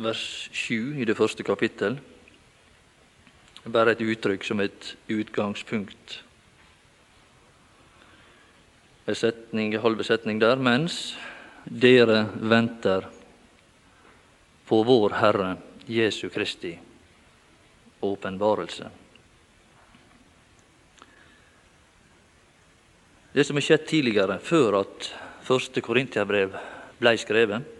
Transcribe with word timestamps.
vers 0.00 0.48
7 0.52 1.00
i 1.00 1.04
det 1.04 1.16
første 1.18 1.44
kapittel. 1.44 1.98
Bare 3.68 3.92
et 3.92 4.02
uttrykk 4.04 4.44
som 4.46 4.60
et 4.64 4.94
utgangspunkt. 5.12 6.20
En 9.06 9.18
setning, 9.18 9.74
halve 9.82 10.06
setning 10.06 10.40
der. 10.40 10.56
Mens 10.56 11.16
dere 11.64 12.24
venter 12.40 13.08
på 14.70 14.80
vår 14.86 15.18
Herre 15.20 15.50
Jesu 15.90 16.28
Kristi 16.32 16.78
åpenbarelse. 18.00 18.88
Det 23.32 23.44
som 23.46 23.58
har 23.58 23.62
skjedd 23.62 23.84
tidligere, 23.86 24.38
før 24.42 24.80
at 24.80 25.10
første 25.46 25.82
Korintiabrev 25.84 26.56
ble 26.98 27.12
skrevet, 27.20 27.79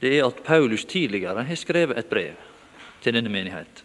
det 0.00 0.18
er 0.18 0.26
at 0.26 0.42
Paulus 0.44 0.84
tidligere 0.84 1.44
har 1.44 1.56
skrevet 1.56 1.98
et 1.98 2.10
brev 2.10 2.34
til 3.02 3.14
denne 3.14 3.30
menighet. 3.30 3.84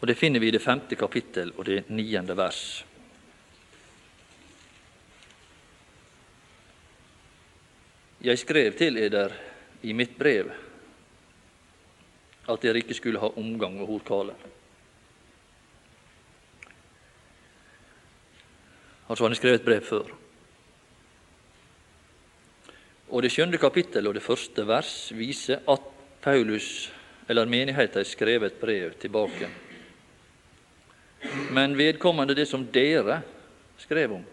Og 0.00 0.06
Det 0.06 0.16
finner 0.16 0.40
vi 0.40 0.48
i 0.48 0.54
det 0.54 0.62
femte 0.62 0.96
kapittel 0.96 1.52
og 1.56 1.66
det 1.66 1.88
niende 1.90 2.36
vers. 2.36 2.84
Jeg 8.20 8.38
skrev 8.38 8.74
til 8.78 8.98
eder 8.98 9.34
i 9.82 9.92
mitt 9.92 10.18
brev 10.18 10.50
at 12.48 12.62
dere 12.62 12.80
ikke 12.80 12.96
skulle 12.96 13.20
ha 13.20 13.30
omgang 13.36 13.76
med 13.78 13.86
horkale. 13.86 14.34
Altså 19.08 19.24
han 19.24 19.32
har 19.32 19.40
skrevet 19.40 19.60
et 19.60 19.66
brev 19.66 19.84
før. 19.84 20.17
Og 23.08 23.22
Det 23.22 23.30
skjønne 23.32 23.58
kapittel 23.58 24.06
og 24.06 24.14
det 24.14 24.22
første 24.22 24.64
vers 24.68 25.12
viser 25.16 25.62
at 25.68 25.84
Paulus, 26.22 26.90
eller 27.28 27.48
menigheten, 27.48 28.04
skrev 28.04 28.42
et 28.44 28.60
brev 28.60 28.92
tilbake. 29.00 29.48
Men 31.50 31.76
vedkommende 31.78 32.34
det 32.34 32.48
som 32.48 32.66
dere 32.72 33.22
skrev 33.78 34.12
om 34.12 34.24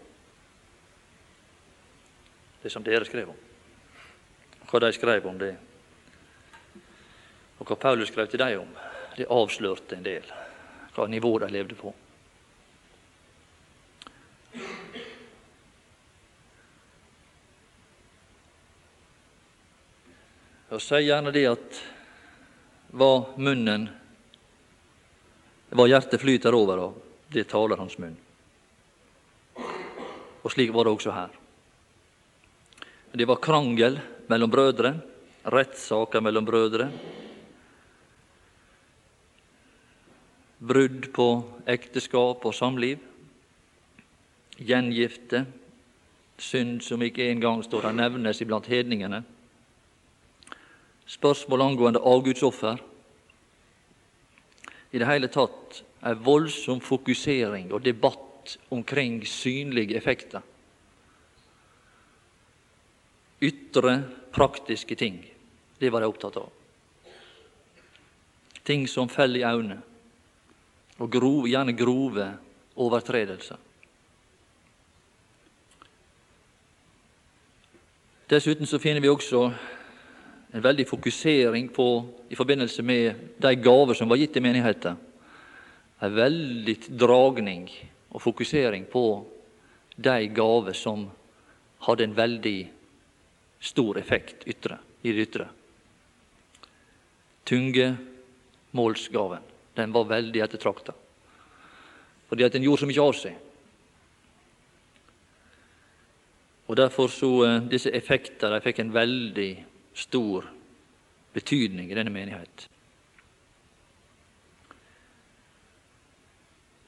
Det 2.63 2.71
som 2.71 2.83
dere 2.83 3.05
skrev 3.05 3.29
om. 3.29 3.37
Hva 4.65 4.79
de 4.81 4.93
skrev 4.93 5.25
om 5.29 5.37
det, 5.39 5.55
og 7.59 7.67
hva 7.67 7.75
Paulus 7.75 8.09
skrev 8.09 8.27
til 8.27 8.41
dem 8.41 8.63
om, 8.63 8.71
det 9.17 9.29
avslørte 9.29 9.95
en 9.95 10.03
del 10.03 10.25
hva 10.95 11.05
nivå 11.11 11.37
de 11.39 11.51
levde 11.51 11.75
på. 11.75 11.91
Og 20.75 20.81
sier 20.83 21.05
gjerne 21.07 21.31
det 21.31 21.45
at 21.47 21.77
hva 22.95 23.13
munnen 23.39 23.87
hva 25.75 25.87
hjertet 25.89 26.21
flyter 26.21 26.55
over 26.55 26.79
av, 26.79 26.93
det 27.31 27.47
taler 27.51 27.79
hans 27.79 27.97
munn. 27.99 28.15
Og 30.45 30.51
slik 30.53 30.71
var 30.75 30.87
det 30.87 30.93
også 30.93 31.15
her. 31.15 31.33
Det 33.15 33.27
var 33.27 33.41
krangel 33.43 33.97
mellom 34.31 34.51
brødre, 34.51 34.93
rettssaker 35.51 36.23
mellom 36.23 36.47
brødre. 36.47 36.89
Brudd 40.59 41.11
på 41.15 41.27
ekteskap 41.71 42.45
og 42.45 42.55
samliv. 42.55 42.99
Gjengifte. 44.59 45.45
Synd 46.39 46.83
som 46.83 47.03
ikke 47.03 47.29
engang 47.31 47.63
står 47.63 47.87
der 47.87 47.99
nevnes 48.03 48.41
iblant 48.43 48.67
hedningene. 48.67 49.23
Spørsmål 51.05 51.61
angående 51.61 52.01
avgudsoffer. 52.01 52.79
I 54.91 54.99
det 54.99 55.07
hele 55.09 55.29
tatt 55.29 55.83
en 56.05 56.21
voldsom 56.25 56.81
fokusering 56.81 57.71
og 57.73 57.83
debatt 57.85 58.57
omkring 58.73 59.19
synlige 59.27 59.97
effekter. 59.97 60.41
Ytre, 63.41 63.95
praktiske 64.33 64.95
ting. 64.95 65.19
Det 65.79 65.91
var 65.91 66.01
de 66.01 66.09
opptatt 66.09 66.37
av. 66.39 66.49
Ting 68.65 68.87
som 68.89 69.09
faller 69.09 69.43
i 69.43 69.45
øynene, 69.45 69.81
og 70.97 71.11
grove, 71.11 71.49
gjerne 71.51 71.75
grove 71.77 72.29
overtredelser. 72.75 73.59
Dessuten 78.29 78.65
så 78.65 78.79
finner 78.81 79.03
vi 79.03 79.11
også 79.11 79.51
en 80.55 80.63
veldig 80.63 80.85
fokusering 80.87 81.67
på, 81.75 82.05
i 82.29 82.35
forbindelse 82.35 82.83
med 82.83 83.15
de 83.43 83.55
gaver 83.59 83.93
som 83.93 84.07
var 84.07 84.15
gitt 84.21 84.31
til 84.37 84.43
menigheten. 84.45 84.95
En 85.99 86.13
veldig 86.15 86.77
dragning 86.95 87.67
og 88.15 88.23
fokusering 88.23 88.85
på 88.87 89.25
de 89.99 90.29
gaver 90.31 90.73
som 90.79 91.11
hadde 91.83 92.07
en 92.07 92.15
veldig 92.15 92.71
stor 93.59 93.99
effekt 93.99 94.47
ytre, 94.47 94.79
i 95.03 95.11
det 95.11 95.27
ytre. 95.27 95.49
Tungemålsgaven 97.43 99.43
den 99.75 99.91
var 99.91 100.07
veldig 100.07 100.39
ettertrakta, 100.39 100.95
fordi 102.31 102.47
at 102.47 102.55
den 102.55 102.63
gjorde 102.63 102.85
så 102.85 102.87
mye 102.87 103.03
av 103.03 103.11
seg. 103.19 103.35
Og 106.65 106.79
Derfor 106.79 107.11
så 107.11 107.43
eh, 107.43 107.63
disse 107.69 107.91
effekter 107.91 108.55
de 108.55 108.63
fikk 108.63 108.79
en 108.81 108.95
veldig 108.95 109.74
stor 109.95 110.45
betydning 111.35 111.91
i 111.91 111.97
denne 111.97 112.11
menighet. 112.13 112.67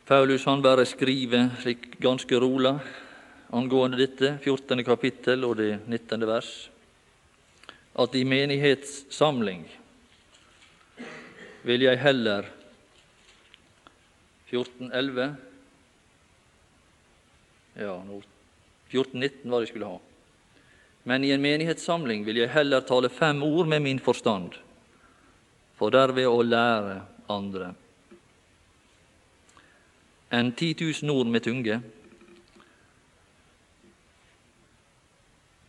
Paulus 0.08 0.46
han 0.48 0.64
bare 0.64 0.86
skriver 0.88 1.50
slik 1.62 1.98
ganske 2.00 2.40
rolig 2.40 2.78
angående 3.52 4.00
dette, 4.00 4.38
14. 4.44 4.84
kapittel 4.88 5.44
og 5.48 5.58
det 5.60 5.82
19. 5.88 6.28
vers, 6.28 6.52
at 7.98 8.16
i 8.16 8.24
menighetssamling 8.28 9.66
vil 11.68 11.84
jeg 11.84 12.00
heller 12.00 12.48
14.11 14.52 15.36
Ja, 17.78 17.94
14.19 18.90 19.52
var 19.52 19.60
det 19.60 19.68
jeg 19.68 19.74
skulle 19.74 19.90
ha. 19.92 19.98
Men 21.08 21.24
i 21.24 21.30
en 21.32 21.42
menighetssamling 21.42 22.26
vil 22.28 22.42
jeg 22.42 22.52
heller 22.52 22.84
tale 22.84 23.08
fem 23.08 23.40
ord 23.44 23.70
med 23.72 23.80
min 23.86 24.00
forstand, 24.04 24.58
for 25.80 25.94
derved 25.96 26.28
å 26.28 26.42
lære 26.44 26.98
andre, 27.32 27.70
enn 30.36 30.52
10 30.52 30.74
000 31.06 31.14
ord 31.16 31.32
med 31.32 31.46
tunge. 31.46 31.78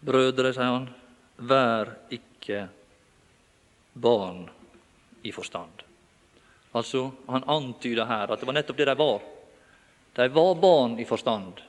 Brødre, 0.03 0.50
sier 0.56 0.72
han, 0.75 0.91
vær 1.38 1.94
ikke 2.19 2.65
barn 3.94 4.43
i 5.22 5.31
forstand. 5.31 5.87
Altså, 6.75 7.12
Han 7.28 7.47
antyder 7.47 8.10
her 8.10 8.27
at 8.27 8.41
det 8.41 8.50
var 8.50 8.59
nettopp 8.59 8.82
det 8.82 8.91
de 8.91 8.98
var. 8.98 9.22
De 10.19 10.28
var 10.34 10.54
barn 10.59 10.98
i 10.98 11.06
forstand, 11.06 11.62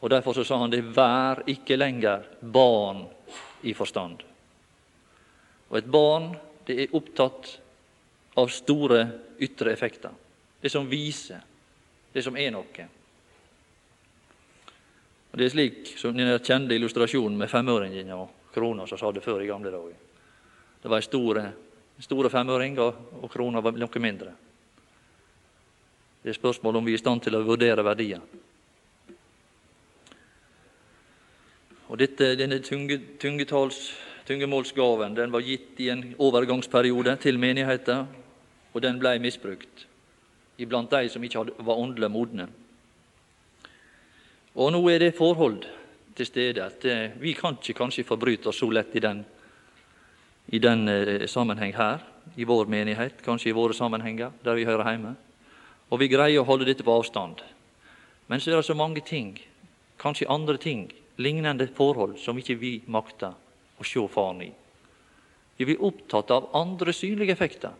og 0.00 0.10
Derfor 0.10 0.32
så 0.32 0.44
sa 0.44 0.56
han 0.60 0.72
det 0.72 0.84
vær 0.96 1.42
ikke 1.50 1.76
lenger 1.76 2.24
barn 2.40 3.04
i 3.62 3.74
forstand. 3.76 4.22
Og 5.68 5.76
et 5.78 5.90
barn 5.90 6.32
det 6.66 6.78
er 6.80 6.96
opptatt 6.96 7.50
av 8.40 8.48
store 8.52 9.02
ytre 9.40 9.72
effekter. 9.72 10.10
Det 10.60 10.70
som 10.70 10.88
viser, 10.88 11.40
det 12.12 12.24
som 12.24 12.36
er 12.36 12.50
noe. 12.54 12.86
Og 15.30 15.38
Det 15.38 15.46
er 15.46 15.52
slik 15.52 15.94
som 15.98 16.16
den 16.16 16.32
kjente 16.38 16.74
illustrasjonen 16.74 17.38
med 17.38 17.50
femøringen 17.50 18.12
og 18.16 18.52
krona 18.54 18.86
som 18.86 18.98
sa 18.98 19.12
det 19.12 19.22
før 19.22 19.42
i 19.42 19.48
gamle 19.48 19.70
dager. 19.70 19.96
Det 20.82 20.88
var 20.88 20.96
en 20.96 21.02
store, 21.02 21.42
store 22.00 22.30
femøring, 22.30 22.78
og 22.80 23.28
krona 23.30 23.60
var 23.60 23.76
noe 23.76 24.00
mindre. 24.02 24.32
Det 26.22 26.32
er 26.32 26.36
spørsmål 26.36 26.76
om 26.76 26.84
vi 26.84 26.92
er 26.92 26.98
i 26.98 27.02
stand 27.02 27.22
til 27.24 27.36
å 27.36 27.44
vurdere 27.44 27.84
verdien. 27.84 28.22
Og 31.90 31.98
dette, 31.98 32.36
Denne 32.38 32.60
tunge, 32.62 33.00
tungemålsgaven 34.26 35.16
den 35.16 35.32
var 35.32 35.42
gitt 35.42 35.80
i 35.82 35.88
en 35.90 36.04
overgangsperiode 36.18 37.16
til 37.18 37.38
menigheten, 37.38 38.06
og 38.70 38.82
den 38.82 39.00
ble 39.02 39.18
misbrukt 39.18 39.86
iblant 40.60 40.90
de 40.92 41.08
som 41.08 41.24
ikke 41.24 41.46
var 41.64 41.78
åndelig 41.80 42.10
modne. 42.12 42.46
Og 44.54 44.68
nå 44.74 44.80
er 44.92 44.98
det 45.00 45.16
forhold 45.16 45.64
til 46.16 46.26
stede 46.28 46.62
at 46.62 46.84
eh, 46.84 47.16
vi 47.16 47.32
kan 47.32 47.56
ikke 47.56 47.78
kanskje 47.78 48.04
forbryte 48.04 48.50
oss 48.50 48.60
så 48.60 48.68
lett 48.70 48.94
i 48.94 49.00
den, 49.00 49.24
i 50.52 50.58
den 50.58 50.88
eh, 50.88 51.26
sammenheng 51.26 51.72
her, 51.74 52.04
i 52.36 52.44
vår 52.44 52.68
menighet, 52.68 53.22
kanskje 53.24 53.50
i 53.50 53.56
våre 53.56 53.74
sammenhenger 53.74 54.36
der 54.44 54.58
vi 54.58 54.68
hører 54.68 54.90
hjemme. 54.90 55.14
Og 55.90 56.02
vi 56.02 56.10
greier 56.12 56.42
å 56.42 56.46
holde 56.46 56.68
dette 56.68 56.84
på 56.84 56.92
avstand. 56.92 57.40
Men 58.28 58.40
så 58.40 58.52
er 58.52 58.60
det 58.60 58.68
så 58.68 58.76
mange 58.76 59.00
ting, 59.00 59.38
kanskje 59.98 60.28
andre 60.28 60.60
ting, 60.60 60.90
lignende 61.20 61.68
forhold 61.76 62.18
som 62.18 62.38
ikke 62.40 62.58
vi 62.60 62.72
makter 62.86 63.36
å 63.80 63.86
se 63.86 64.02
Faren 64.12 64.42
i. 64.44 64.50
Vi 65.56 65.66
blir 65.68 65.82
opptatt 65.84 66.30
av 66.32 66.48
andre 66.56 66.92
synlige 66.96 67.34
effekter, 67.36 67.72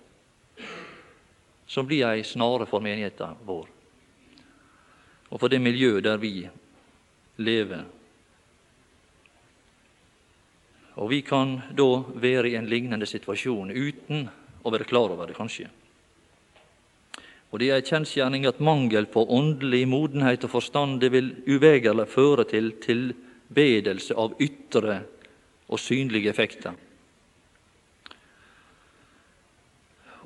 som 1.67 1.87
blir 1.87 2.05
ei 2.11 2.25
snare 2.27 2.67
for 2.69 2.85
menigheten 2.85 3.39
vår, 3.47 3.69
og 5.31 5.41
for 5.41 5.49
det 5.49 5.63
miljøet 5.63 6.05
der 6.05 6.21
vi 6.21 6.35
lever. 7.41 7.87
Og 11.01 11.09
vi 11.09 11.23
kan 11.25 11.57
da 11.73 11.89
være 12.21 12.51
i 12.51 12.57
en 12.59 12.69
lignende 12.69 13.09
situasjon 13.09 13.71
uten 13.73 14.27
å 14.61 14.73
være 14.75 14.89
klar 14.91 15.15
over 15.15 15.31
det, 15.31 15.39
kanskje. 15.39 15.71
Og 17.51 17.59
det 17.59 17.71
er 17.71 17.81
ei 17.81 17.87
kjensgjerning 17.87 18.45
at 18.47 18.61
mangel 18.63 19.09
på 19.11 19.25
åndelig 19.33 19.87
modenhet 19.89 20.45
og 20.47 20.53
forstand 20.53 21.01
det 21.03 21.11
vil 21.15 21.33
uvegerlig 21.49 22.07
føre 22.13 22.45
til 22.51 22.75
tilbedelse 23.51 24.15
av 24.15 24.37
ytre 24.39 25.03
og 25.71 25.79
synlige 25.79 26.31
effekter. 26.31 26.75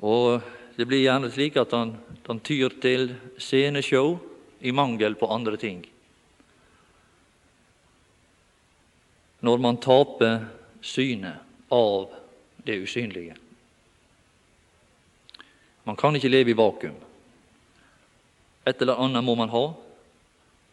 Og 0.05 0.41
det 0.77 0.85
blir 0.85 1.05
gjerne 1.05 1.31
slik 1.33 1.57
at 1.57 1.73
han, 1.73 1.95
han 2.27 2.39
tyr 2.45 2.75
til 2.81 3.15
sceneshow 3.37 4.19
i 4.61 4.71
mangel 4.71 5.15
på 5.17 5.29
andre 5.31 5.57
ting. 5.57 5.81
Når 9.41 9.57
man 9.61 9.81
taper 9.81 10.45
synet 10.81 11.41
av 11.73 12.11
det 12.65 12.77
usynlige. 12.81 13.35
Man 15.85 15.97
kan 15.97 16.15
ikke 16.17 16.29
leve 16.29 16.53
i 16.53 16.57
vakuum. 16.57 16.97
Et 18.65 18.81
eller 18.81 19.01
annet 19.01 19.23
må 19.23 19.35
man 19.37 19.49
ha 19.53 19.67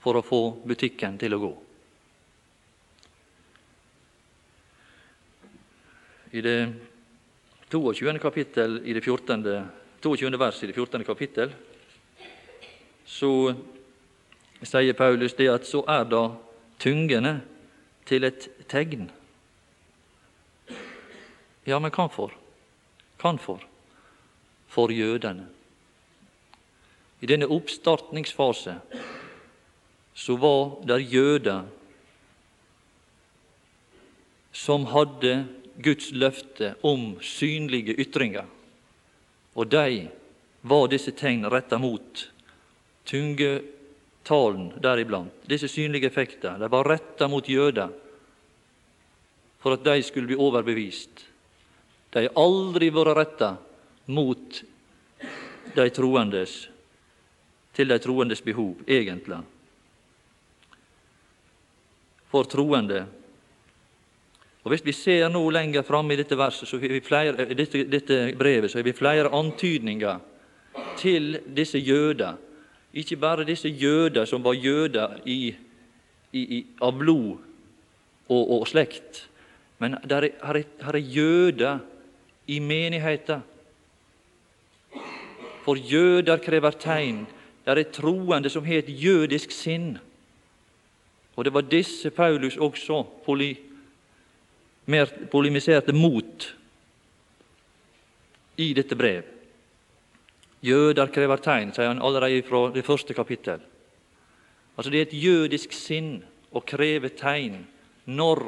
for 0.01 0.17
å 0.17 0.25
få 0.25 0.41
butikken 0.65 1.19
til 1.21 1.37
å 1.37 1.41
gå. 1.41 1.53
I 6.33 6.41
det 6.41 6.73
22. 7.71 8.19
kapittel 8.19 8.81
i 8.85 8.93
det 8.93 9.01
14. 9.05 9.69
22. 10.03 10.39
vers 10.39 10.63
i 10.63 10.67
det 10.67 10.73
14. 10.73 11.05
kapittel 11.05 11.53
så 13.05 13.53
sier 14.65 14.97
Paulus 14.97 15.37
det 15.37 15.51
at 15.53 15.69
så 15.69 15.83
er 15.85 16.09
da 16.09 16.23
tungene 16.81 17.35
til 18.09 18.25
et 18.25 18.49
tegn. 18.69 19.11
Ja, 21.67 21.79
men 21.79 21.93
hvorfor? 21.93 22.33
for? 22.33 22.37
Hva 23.21 23.37
for? 23.37 23.69
For 24.69 24.89
jødene. 24.89 25.47
I 27.21 27.27
denne 27.27 27.47
oppstartningsfase 27.47 28.81
så 30.15 30.37
var 30.37 30.81
det 30.89 31.13
jøder 31.13 31.69
som 34.53 34.87
hadde 34.87 35.45
Guds 35.77 36.11
løfte 36.13 36.75
om 36.83 37.17
synlige 37.25 37.95
ytringer, 38.01 38.47
og 39.55 39.71
de 39.73 40.09
var 40.63 40.89
disse 40.93 41.15
tegn 41.17 41.47
retta 41.51 41.79
mot 41.79 42.27
tungetalen 43.09 44.71
deriblant. 44.83 45.33
Disse 45.49 45.69
synlige 45.69 46.07
effekter 46.11 46.59
de 46.61 46.71
var 46.71 46.89
retta 46.89 47.29
mot 47.29 47.49
jøder 47.49 47.91
for 49.63 49.77
at 49.77 49.85
de 49.85 50.03
skulle 50.03 50.27
bli 50.27 50.39
overbevist. 50.39 51.27
De 52.11 52.27
har 52.27 52.39
aldri 52.39 52.91
vært 52.93 53.17
retta 53.17 53.55
mot 54.11 54.63
de 55.73 55.89
troendes 55.95 56.57
til 57.73 57.89
de 57.89 57.99
troendes 58.03 58.43
behov, 58.45 58.75
egentlig. 58.85 59.39
For 62.33 62.49
troende. 62.49 63.07
Og 64.63 64.71
Hvis 64.71 64.85
vi 64.87 64.93
ser 64.93 65.29
nå 65.29 65.43
lenger 65.51 65.83
framme 65.83 66.15
i 66.15 66.17
dette 66.17 66.39
verset, 66.39 66.69
så 66.69 66.79
flere, 66.79 67.47
dette, 67.55 67.85
dette 67.85 68.19
brevet, 68.39 68.71
så 68.71 68.79
har 68.79 68.85
vi 68.87 68.93
flere 68.93 69.33
antydninger 69.35 70.21
til 70.97 71.41
disse 71.57 71.79
jøder. 71.79 72.37
Ikke 72.95 73.17
bare 73.17 73.45
disse 73.45 73.69
jøder 73.69 74.25
som 74.25 74.45
var 74.45 74.55
jøder 74.55 75.19
i, 75.25 75.55
i, 76.33 76.41
i, 76.41 76.67
av 76.81 76.93
blod 76.99 77.39
og, 78.29 78.61
og, 78.61 78.67
slekt, 78.69 79.29
men 79.79 79.97
der 80.07 80.29
er, 80.29 80.31
er, 80.43 80.63
er 80.93 80.97
jøder 80.97 81.79
i 82.47 82.59
menigheten. 82.59 83.43
For 85.65 85.79
jøder 85.79 86.39
krever 86.43 86.71
tegn 86.71 87.27
det 87.65 87.79
er 87.79 87.91
troende 87.95 88.51
som 88.51 88.65
har 88.67 88.83
et 88.83 88.89
jødisk 88.91 89.51
sinn. 89.55 89.99
Og 91.37 91.45
det 91.45 91.53
var 91.55 91.63
disse 91.71 92.11
Paulus 92.11 92.57
også 92.57 93.05
poly, 93.25 93.55
mer 94.85 95.07
polemiserte 95.31 95.93
mot 95.93 96.49
i 98.57 98.73
dette 98.75 98.97
brev. 98.99 99.29
Jøder 100.63 101.11
krever 101.11 101.43
tegn, 101.43 101.73
sier 101.75 101.91
han 101.91 102.03
allerede 102.03 102.43
fra 102.47 102.69
det 102.75 102.85
første 102.87 103.15
kapittel. 103.15 103.63
Altså 104.77 104.91
Det 104.91 104.99
er 104.99 105.09
et 105.09 105.23
jødisk 105.23 105.73
sinn 105.75 106.23
å 106.53 106.63
kreve 106.65 107.11
tegn 107.19 107.65
når 108.07 108.45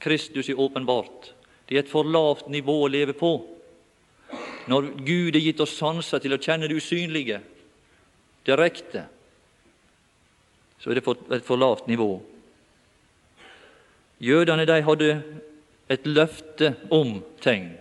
Kristus 0.00 0.48
er 0.48 0.60
åpenbart. 0.60 1.32
Det 1.66 1.76
er 1.76 1.84
et 1.84 1.92
for 1.92 2.04
lavt 2.04 2.48
nivå 2.48 2.76
å 2.84 2.90
leve 2.90 3.14
på. 3.16 3.32
Når 4.68 4.92
Gud 5.04 5.34
har 5.34 5.44
gitt 5.44 5.60
oss 5.62 5.76
sanser 5.76 6.20
til 6.22 6.34
å 6.34 6.40
kjenne 6.40 6.68
det 6.68 6.76
usynlige, 6.76 7.40
direkte, 8.46 9.04
så 10.80 10.90
er 10.90 10.98
det 10.98 11.16
et 11.36 11.46
for 11.46 11.60
lavt 11.60 11.88
nivå. 11.90 12.14
Jødene 14.20 14.66
de 14.68 14.80
hadde 14.84 15.10
et 15.90 16.06
løfte 16.06 16.74
om 16.94 17.18
tegn, 17.42 17.72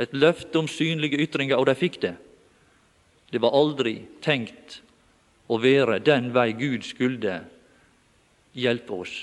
et 0.00 0.14
løfte 0.16 0.58
om 0.58 0.68
synlige 0.68 1.20
ytringer, 1.22 1.60
og 1.60 1.68
de 1.68 1.76
fikk 1.78 2.00
det. 2.02 2.14
Det 3.32 3.40
var 3.40 3.54
aldri 3.56 3.94
tenkt 4.24 4.80
å 5.48 5.58
være 5.62 6.00
den 6.04 6.32
vei 6.34 6.50
Gud 6.58 6.84
skulle 6.84 7.38
hjelpe 8.52 8.98
oss. 9.04 9.14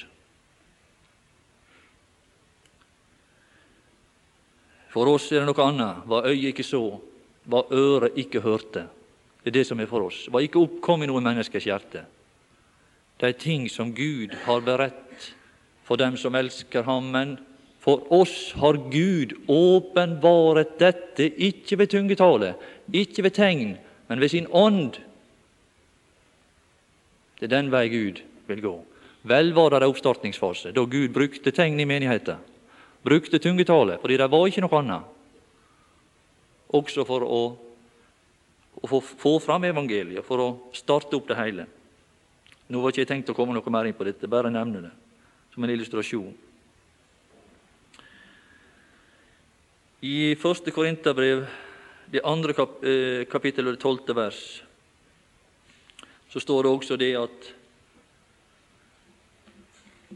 For 4.90 5.10
oss 5.12 5.28
er 5.32 5.44
det 5.44 5.52
noe 5.52 5.68
annet 5.68 6.08
hva 6.10 6.24
øyet 6.26 6.54
ikke 6.54 6.66
så, 6.66 6.82
hva 7.50 7.66
øret 7.70 8.18
ikke 8.18 8.42
hørte. 8.42 8.88
Det 9.44 9.52
er 9.52 9.58
det 9.60 9.68
som 9.68 9.80
er 9.80 9.90
for 9.90 10.08
oss. 10.08 10.24
Hva 10.32 10.42
ikke 10.44 10.62
oppkom 10.64 11.06
i 11.06 11.10
noe 11.10 11.22
menneskers 11.24 11.68
hjerte. 11.70 12.02
Det 13.20 13.30
er 13.30 13.38
ting 13.38 13.68
som 13.70 13.94
Gud 13.94 14.34
har 14.46 14.66
beredt 14.66 15.30
for 15.86 16.00
dem 16.02 16.18
som 16.18 16.36
elsker 16.36 16.88
ham. 16.88 17.12
Men 17.14 17.38
for 17.90 18.22
oss 18.22 18.52
har 18.62 18.78
Gud 18.92 19.34
åpenbaret 19.48 20.76
dette, 20.78 21.26
ikke 21.26 21.80
ved 21.82 21.90
tungetale, 21.90 22.54
ikke 22.94 23.26
ved 23.26 23.34
tegn, 23.34 23.78
men 24.10 24.22
ved 24.22 24.30
sin 24.30 24.50
ånd. 24.54 25.00
Det 27.40 27.48
er 27.48 27.56
den 27.56 27.72
vei 27.74 27.88
Gud 27.90 28.22
vil 28.50 28.62
gå. 28.62 28.76
Vel 29.30 29.54
var 29.58 29.72
det 29.74 29.82
en 29.82 29.90
oppstartningsfase, 29.90 30.74
da 30.76 30.84
Gud 30.86 31.16
brukte 31.16 31.52
tegn 31.56 31.80
i 31.80 31.88
menigheten. 31.90 32.38
Brukte 33.04 33.40
tungetale, 33.42 33.98
fordi 34.02 34.20
det 34.20 34.30
var 34.30 34.46
ikke 34.46 34.64
noe 34.68 34.84
annet. 34.84 35.18
Også 36.78 37.08
for 37.08 37.26
å 37.26 37.42
å 38.80 39.02
få, 39.02 39.34
fram 39.44 39.66
evangeliet, 39.68 40.24
for 40.24 40.40
å 40.40 40.50
starte 40.76 41.18
opp 41.18 41.28
det 41.28 41.36
hele. 41.40 41.66
Nå 42.70 42.80
var 42.80 42.94
ikke 42.94 43.04
jeg 43.04 43.10
tenkt 43.10 43.32
å 43.34 43.36
komme 43.36 43.56
noe 43.56 43.74
mer 43.74 43.90
inn 43.90 43.98
på 43.98 44.06
dette, 44.08 44.30
bare 44.30 44.52
nevne 44.54 44.86
det 44.86 44.94
som 45.52 45.66
en 45.66 45.74
illustrasjon. 45.74 46.30
I 50.00 50.36
første 50.40 50.72
Korinterbrev, 50.72 51.42
det 52.08 52.22
andre 52.24 52.54
kap 52.56 52.78
eh, 52.88 53.26
kapittel 53.28 53.68
og 53.68 53.74
det 53.76 53.82
tolvte 53.84 54.14
vers, 54.16 54.38
så 56.32 56.40
står 56.40 56.64
det 56.64 56.70
også 56.72 56.96
det 56.96 57.10
at 57.20 57.48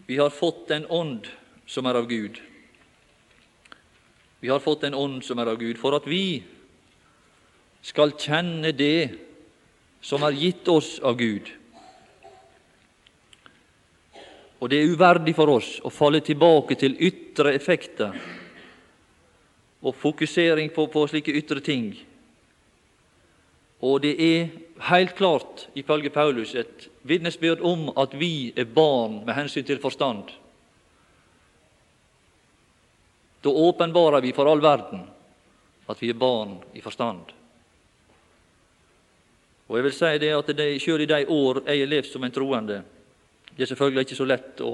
vi 0.08 0.16
har 0.22 0.32
fått 0.32 0.72
en 0.72 0.86
ånd 0.88 1.28
som 1.68 1.90
er 1.90 2.00
av 2.00 2.08
Gud. 2.08 2.40
Vi 4.40 4.52
har 4.52 4.64
fått 4.64 4.86
en 4.88 4.96
ånd 4.96 5.18
som 5.28 5.42
er 5.44 5.52
av 5.52 5.60
Gud, 5.60 5.76
for 5.82 5.98
at 5.98 6.08
vi 6.08 6.40
skal 7.84 8.16
kjenne 8.16 8.72
det 8.72 9.18
som 10.00 10.24
er 10.24 10.40
gitt 10.40 10.72
oss 10.72 10.94
av 11.04 11.20
Gud. 11.20 11.52
Og 14.64 14.72
det 14.72 14.80
er 14.80 14.96
uverdig 14.96 15.36
for 15.36 15.52
oss 15.58 15.74
å 15.84 15.92
falle 15.92 16.24
tilbake 16.24 16.80
til 16.80 16.96
ytre 17.04 17.52
effekter 17.52 18.16
og 19.84 19.96
fokusering 19.96 20.72
på, 20.74 20.88
på 20.88 21.08
slike 21.08 21.36
ytre 21.36 21.60
ting. 21.60 21.92
Og 23.84 24.00
det 24.02 24.14
er 24.16 24.48
helt 24.90 25.16
klart, 25.16 25.68
ifølge 25.76 26.10
Paulus, 26.10 26.56
et 26.56 26.88
vitnesbyrd 27.04 27.62
om 27.62 27.90
at 28.00 28.16
vi 28.20 28.54
er 28.56 28.64
barn 28.64 29.26
med 29.26 29.36
hensyn 29.36 29.66
til 29.68 29.82
forstand. 29.84 30.32
Da 33.44 33.50
åpenbarer 33.50 34.24
vi 34.24 34.32
for 34.32 34.48
all 34.48 34.64
verden 34.64 35.04
at 35.92 36.00
vi 36.02 36.10
er 36.10 36.20
barn 36.20 36.56
i 36.74 36.82
forstand. 36.82 37.34
Og 39.68 39.78
jeg 39.78 39.84
vil 39.84 39.96
si 39.96 40.12
det 40.22 40.32
at 40.36 40.52
det, 40.58 40.82
Selv 40.82 41.02
i 41.02 41.06
de 41.06 41.26
år 41.28 41.64
jeg 41.68 41.80
har 41.80 41.88
levd 41.88 42.06
som 42.12 42.24
en 42.24 42.32
troende 42.32 42.84
Det 43.58 43.64
er 43.64 43.66
selvfølgelig 43.66 44.02
ikke 44.02 44.16
så 44.16 44.26
lett 44.26 44.62
å, 44.62 44.72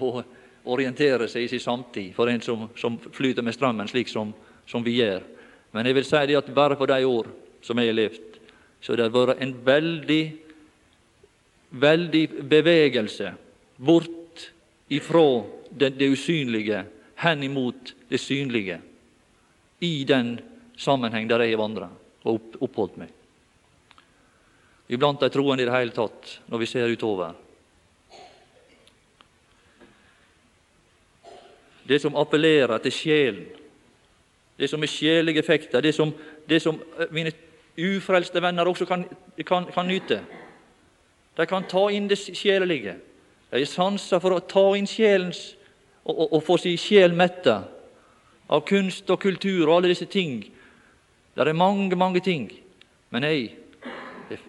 å, 0.00 0.22
orientere 0.64 1.28
seg 1.28 1.44
i 1.44 1.48
sin 1.52 1.62
samtid 1.62 2.14
for 2.16 2.30
en 2.30 2.40
som, 2.40 2.68
som 2.76 2.96
flyter 2.98 3.44
med 3.44 3.54
strømmen, 3.56 3.88
slik 3.88 4.08
som, 4.08 4.32
som, 4.66 4.84
vi 4.84 4.98
gjør. 5.00 5.22
Men 5.72 5.86
jeg 5.86 5.98
vil 5.98 6.06
si 6.08 6.22
det 6.30 6.38
at 6.38 6.54
bare 6.54 6.78
på 6.80 6.88
de 6.88 7.00
år 7.04 7.28
som 7.64 7.78
jeg 7.80 7.90
har 7.90 7.98
levd, 7.98 8.38
så 8.80 8.96
det 8.96 9.06
har 9.06 9.12
vært 9.14 9.42
en 9.44 9.54
veldig, 9.64 10.22
veldig 11.80 12.24
bevegelse 12.48 13.32
bort 13.76 14.48
ifra 14.92 15.26
det, 15.70 15.94
det 15.98 16.10
usynlige 16.12 16.84
hen 17.24 17.42
imot 17.42 17.94
det 18.08 18.20
synlige 18.20 18.80
i 19.84 20.04
den 20.08 20.36
sammenheng 20.76 21.28
der 21.28 21.44
jeg 21.44 21.54
har 21.54 21.62
vandra 21.62 21.88
og 22.24 22.36
opp, 22.36 22.56
oppholdt 22.64 22.98
meg. 23.00 23.10
Iblant 24.92 25.20
de 25.20 25.30
troende 25.32 25.64
i 25.64 25.68
det 25.68 25.74
hele 25.74 25.94
tatt, 25.96 26.38
når 26.48 26.60
vi 26.60 26.68
ser 26.68 26.92
utover. 26.92 27.32
Det 31.88 32.00
som 32.00 32.16
appellerer 32.16 32.78
til 32.78 32.92
sjelen, 32.92 33.44
det 34.58 34.70
som 34.70 34.82
er 34.82 34.88
sjelige 34.88 35.42
effekter, 35.42 35.80
det 35.80 35.94
som, 35.94 36.12
det 36.48 36.62
som 36.62 36.78
eh, 36.98 37.10
mine 37.10 37.32
ufrelste 37.78 38.42
venner 38.42 38.68
også 38.68 38.86
kan, 38.86 39.04
kan, 39.46 39.66
kan 39.74 39.86
nyte. 39.86 40.20
De 41.36 41.46
kan 41.46 41.66
ta 41.68 41.88
inn 41.90 42.08
det 42.08 42.18
sjelelige. 42.18 42.94
De 43.50 43.60
er 43.60 43.70
sanser 43.70 44.22
for 44.22 44.36
å 44.36 44.44
ta 44.46 44.64
inn 44.78 44.86
sjelens 44.86 45.56
og, 46.04 46.14
og, 46.14 46.28
og 46.32 46.44
få 46.46 46.58
sin 46.62 46.78
sjel 46.78 47.16
metta 47.16 47.64
av 48.48 48.62
kunst 48.68 49.10
og 49.10 49.20
kultur 49.22 49.66
og 49.66 49.78
alle 49.78 49.90
disse 49.92 50.06
ting. 50.10 50.40
Det 51.34 51.42
er 51.42 51.56
mange, 51.58 51.96
mange 51.96 52.22
ting. 52.22 52.46
Men 53.10 53.26
jeg 53.26 53.50
har 54.30 54.42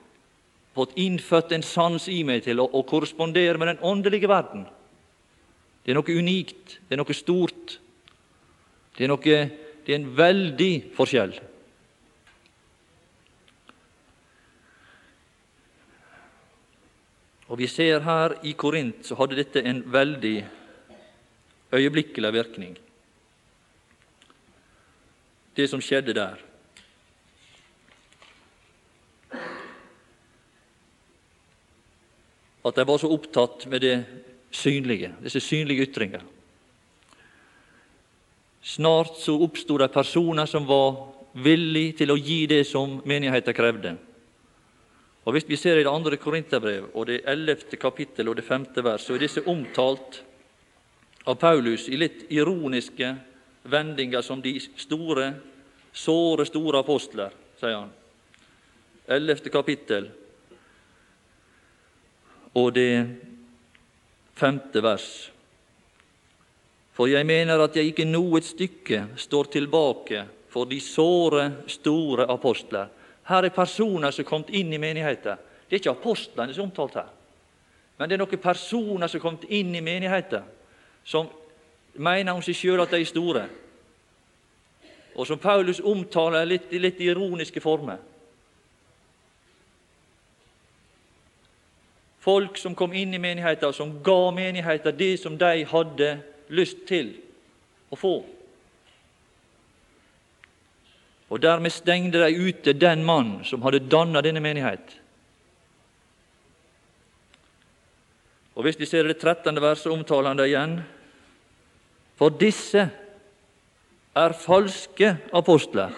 fått 0.75 0.98
innfødt 1.00 1.56
en 1.56 1.65
sans 1.65 2.08
i 2.12 2.22
meg 2.27 2.44
til 2.46 2.62
å, 2.62 2.68
å 2.70 2.84
korrespondere 2.86 3.58
med 3.58 3.74
den 3.74 3.84
åndelige 3.86 4.30
verden. 4.30 4.68
Det 5.86 5.94
er 5.94 6.00
noe 6.00 6.13
unikt, 6.18 6.80
det 6.89 6.96
er 6.96 6.98
noe 6.98 7.13
stort. 7.13 7.75
Det 8.98 9.06
er, 9.06 9.12
noe, 9.12 9.36
det 9.86 9.94
er 9.94 10.00
en 10.00 10.08
veldig 10.18 10.72
forskjell. 10.98 11.36
Og 17.46 17.60
Vi 17.62 17.68
ser 17.70 18.01
her 18.01 18.34
i 18.50 18.56
Korint 18.58 19.06
så 19.06 19.13
hadde 19.20 19.38
dette 19.38 19.62
en 19.62 19.84
veldig 19.94 20.39
øyeblikkelig 21.77 22.34
virkning. 22.34 22.74
Det 25.56 25.70
som 25.70 25.84
skjedde 25.86 26.18
der. 26.18 26.42
At 32.65 32.74
de 32.74 32.88
var 32.89 32.98
så 32.98 33.13
opptatt 33.13 33.70
med 33.70 33.86
det 33.86 34.25
synlige, 34.56 35.12
disse 35.24 35.40
synlige 35.44 35.86
ytringer. 35.88 36.24
Snart 38.66 39.20
så 39.22 39.36
oppstod 39.46 39.84
det 39.84 39.94
personer 39.94 40.50
som 40.50 40.66
var 40.66 40.96
villige 41.44 42.00
til 42.02 42.14
å 42.14 42.18
gi 42.18 42.46
det 42.50 42.64
som 42.68 42.98
menigheten 43.06 43.54
krevde. 43.54 43.96
Og 45.26 45.34
Hvis 45.34 45.48
vi 45.50 45.58
ser 45.58 45.78
i 45.80 45.84
det 45.84 45.92
andre 45.92 46.18
Korinterbrev, 46.18 46.92
og 46.94 47.08
det 47.08 47.24
ellevte 47.26 47.78
kapittel 47.82 48.30
og 48.30 48.36
det 48.38 48.46
femte 48.46 48.84
vers, 48.84 49.06
så 49.06 49.16
er 49.16 49.24
disse 49.26 49.42
omtalt 49.42 50.22
av 51.26 51.38
Paulus 51.42 51.88
i 51.90 51.98
litt 51.98 52.28
ironiske 52.30 53.16
vendinger 53.64 54.22
som 54.22 54.42
de 54.42 54.54
store, 54.62 55.32
såre, 55.94 56.46
store 56.46 56.84
apostler, 56.86 57.34
sier 57.58 57.80
han. 57.80 57.90
Ellevte 59.10 59.50
kapittel 59.54 60.10
og 62.56 62.72
det 62.74 62.92
femte 64.36 64.84
vers. 64.84 65.32
For 66.96 67.12
jeg 67.12 67.25
mener 67.27 67.60
at 67.60 67.75
jeg 67.75 67.92
ikke 67.92 68.08
noe 68.08 68.42
stykke 68.44 69.01
står 69.20 69.51
tilbake 69.58 70.24
for 70.51 70.68
de 70.70 70.80
såre, 70.80 71.50
store 71.68 72.27
apostler. 72.32 72.88
Her 73.27 73.48
er 73.48 73.56
personer 73.56 74.13
som 74.13 74.24
er 74.24 74.30
kommet 74.30 74.54
inn 74.56 74.72
i 74.74 74.80
menigheten. 74.80 75.39
Det 75.65 75.75
er 75.75 75.82
ikke 75.82 75.96
apostlene 75.96 76.54
som 76.54 76.63
er 76.63 76.70
omtalt 76.70 76.98
her, 77.00 77.08
men 77.98 78.10
det 78.10 78.15
er 78.15 78.22
noen 78.22 78.42
personer 78.42 79.10
som 79.10 79.18
er 79.18 79.24
kommet 79.24 79.48
inn 79.50 79.74
i 79.75 79.82
menigheten 79.84 80.46
som 81.06 81.27
mener 81.98 82.36
om 82.36 82.44
seg 82.46 82.58
sjøl 82.58 82.84
at 82.84 82.92
de 82.94 83.00
er 83.01 83.10
store, 83.10 83.46
og 85.15 85.27
som 85.27 85.39
Paulus 85.39 85.80
omtaler 85.80 86.46
litt, 86.48 86.68
i 86.75 86.80
litt 86.82 87.00
ironiske 87.01 87.62
former. 87.63 88.01
Folk 92.25 92.58
som 92.58 92.74
kom 92.75 92.94
inn 92.98 93.13
i 93.13 93.22
menigheten, 93.22 93.74
som 93.74 94.00
ga 94.03 94.32
menigheten 94.34 94.98
det 94.98 95.12
som 95.22 95.38
de 95.38 95.65
hadde 95.70 96.08
lyst 96.50 96.88
til 96.89 97.12
å 97.94 98.00
få. 98.00 98.15
Og 101.29 101.41
Dermed 101.41 101.74
stengte 101.74 102.22
de 102.22 102.50
ute 102.50 102.74
den 102.74 103.03
mann 103.05 103.44
som 103.46 103.62
hadde 103.65 103.84
dannet 103.91 104.25
denne 104.25 104.41
menighet. 104.41 104.98
Og 108.55 108.63
Hvis 108.63 108.79
vi 108.79 108.88
ser 108.89 109.03
det 109.03 109.20
13. 109.20 109.62
verset, 109.62 109.91
omtaler 109.91 110.32
han 110.32 110.38
det 110.38 110.48
igjen. 110.48 110.77
For 112.15 112.32
disse 112.32 112.88
er 114.15 114.38
falske 114.39 115.17
apostler. 115.34 115.91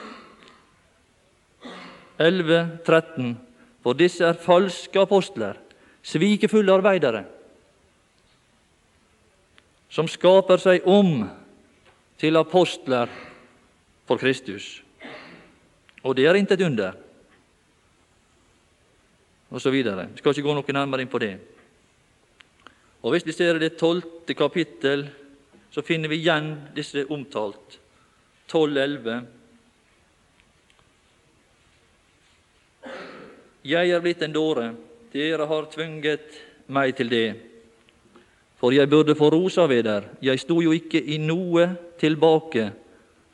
11, 2.18 2.80
13. 2.86 3.38
For 3.86 3.94
disse 3.94 4.26
er 4.26 4.40
falske 4.42 5.00
apostler, 5.06 5.60
svikefulle 6.08 6.74
arbeidere, 6.74 7.24
som 9.90 10.08
skaper 10.08 10.62
seg 10.62 10.88
om 10.88 11.26
til 12.20 12.40
apostler 12.40 13.12
for 14.08 14.20
Kristus. 14.22 14.82
Og 16.04 16.16
det 16.16 16.28
er 16.28 16.40
intet 16.40 16.64
under. 16.64 16.96
Og 19.52 19.62
så 19.64 19.72
videre. 19.72 20.10
Vi 20.12 20.20
skal 20.20 20.36
ikke 20.36 20.48
gå 20.48 20.56
noe 20.58 20.76
nærmere 20.76 21.04
inn 21.04 21.12
på 21.12 21.22
det. 21.24 21.36
Og 23.04 23.14
Hvis 23.14 23.26
vi 23.28 23.36
ser 23.36 23.60
det 23.60 23.78
tolvte 23.80 24.36
kapittel 24.36 25.06
så 25.78 25.84
finner 25.86 26.10
vi 26.10 26.18
igjen 26.22 26.56
disse 26.76 27.04
omtalt. 27.14 27.80
12-11. 28.50 29.18
Jeg 33.68 33.92
er 33.92 34.02
blitt 34.02 34.24
en 34.24 34.34
dåre, 34.34 34.72
dere 35.14 35.48
har 35.48 35.70
tvunget 35.72 36.42
meg 36.68 36.96
til 36.98 37.10
det. 37.12 37.28
For 38.58 38.74
jeg 38.74 38.90
burde 38.90 39.16
få 39.16 39.30
ros 39.30 39.58
av 39.62 39.70
der, 39.70 40.10
jeg 40.22 40.40
sto 40.42 40.58
jo 40.62 40.74
ikke 40.74 41.00
i 41.00 41.20
noe 41.22 41.70
tilbake 42.00 42.72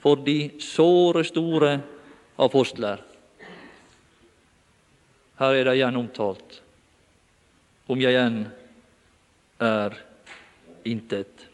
for 0.04 0.20
de 0.20 0.60
såre 0.60 1.24
store 1.24 1.78
apostler. 2.38 3.00
Her 5.40 5.56
er 5.56 5.64
det 5.66 5.78
igjen 5.80 5.98
omtalt, 5.98 6.60
om 7.88 8.02
jeg 8.02 8.12
igjen 8.14 8.44
er 9.64 9.96
intet. 10.86 11.48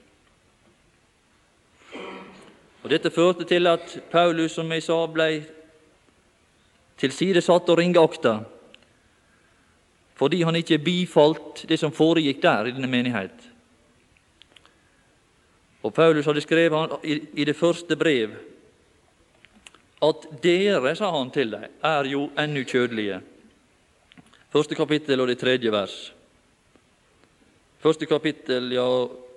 Og 2.79 2.89
Dette 2.89 3.11
førte 3.13 3.45
til 3.45 3.67
at 3.69 3.99
Paulus, 4.11 4.55
som 4.55 4.71
jeg 4.71 4.83
sa, 4.83 4.97
ble 5.11 5.43
tilsidesatt 6.99 7.69
og 7.69 7.77
ringakta 7.79 8.39
fordi 10.19 10.41
han 10.43 10.57
ikke 10.59 10.81
bifalt 10.83 11.63
det 11.69 11.77
som 11.79 11.95
foregikk 11.95 12.41
der 12.43 12.67
i 12.67 12.75
denne 12.75 12.89
menighet. 12.91 13.45
Og 15.83 15.93
Paulus 15.95 16.27
hadde 16.27 16.43
skrevet 16.43 16.97
i 17.07 17.47
det 17.47 17.55
første 17.55 17.95
brev 17.95 18.35
at 20.03 20.27
dere, 20.43 20.93
sa 20.95 21.09
han 21.11 21.31
til 21.31 21.51
dem, 21.51 21.65
er 21.83 22.07
jo 22.07 22.27
ennå 22.39 22.63
kjødelige. 22.67 23.21
Første 24.51 24.75
kapittel 24.75 25.19
og 25.19 25.27
det 25.27 25.39
tredje 25.39 25.71
vers. 25.71 25.97
Første 27.79 28.05
kapittel, 28.05 28.71
ja, 28.75 28.87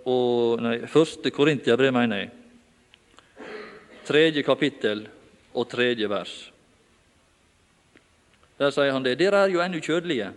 og 0.02 0.62
Nei, 0.62 0.80
første 0.90 1.30
Korintiabrev, 1.30 1.92
mener 1.94 2.24
jeg 2.24 2.30
tredje 4.06 4.42
kapittel 4.42 5.04
og 5.54 5.68
tredje 5.70 6.08
vers. 6.10 6.32
Der 8.58 8.72
sier 8.74 8.92
han 8.94 9.04
det. 9.04 9.18
Dere 9.20 9.44
er 9.44 9.52
jo 9.52 9.62
ennå 9.62 9.80
kjødelige. 9.82 10.32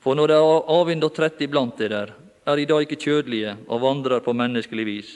For 0.00 0.16
når 0.16 0.30
det 0.30 0.36
er 0.36 0.70
avvind 0.72 1.04
og 1.04 1.12
trett 1.14 1.40
iblant 1.44 1.76
dere, 1.78 2.06
er 2.46 2.56
de 2.56 2.66
da 2.66 2.78
ikke 2.80 2.98
kjødelige 3.00 3.56
og 3.68 3.82
vandrer 3.82 4.22
på 4.24 4.32
menneskelig 4.32 4.86
vis. 4.88 5.10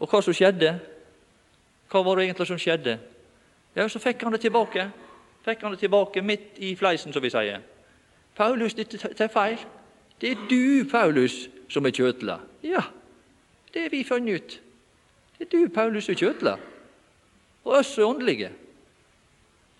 Og 0.00 0.10
hva 0.10 0.22
som 0.24 0.34
skjedde? 0.34 0.74
Hva 1.90 2.02
var 2.04 2.18
det 2.18 2.26
egentlig 2.26 2.48
som 2.48 2.58
skjedde? 2.58 2.96
Ja, 3.76 3.86
så 3.88 4.02
fikk 4.02 4.24
han 4.24 4.34
det 4.34 4.42
tilbake. 4.42 4.88
Fikk 5.44 5.62
han 5.62 5.74
det 5.74 5.82
tilbake 5.84 6.22
midt 6.22 6.58
i 6.58 6.74
fleisen, 6.76 7.12
som 7.12 7.22
vi 7.22 7.30
sier. 7.30 7.62
Paulus, 8.36 8.74
dette 8.74 8.98
er 8.98 9.32
feil. 9.32 9.60
Det 10.20 10.32
er 10.34 10.42
du, 10.50 10.84
Paulus, 10.90 11.46
som 11.70 11.86
er 11.86 11.94
kjøtla. 11.94 12.40
Ja, 12.66 12.82
det 13.72 13.86
har 13.86 13.92
vi 13.92 14.02
funnet 14.04 14.40
ut. 14.40 14.56
Det 15.38 15.46
er 15.46 15.52
du, 15.52 15.68
Paulus, 15.72 16.04
som 16.04 16.16
er 16.16 16.20
kjøtla. 16.24 16.56
Og 17.64 17.76
oss 17.78 17.94
er 17.98 18.08
åndelige. 18.08 18.50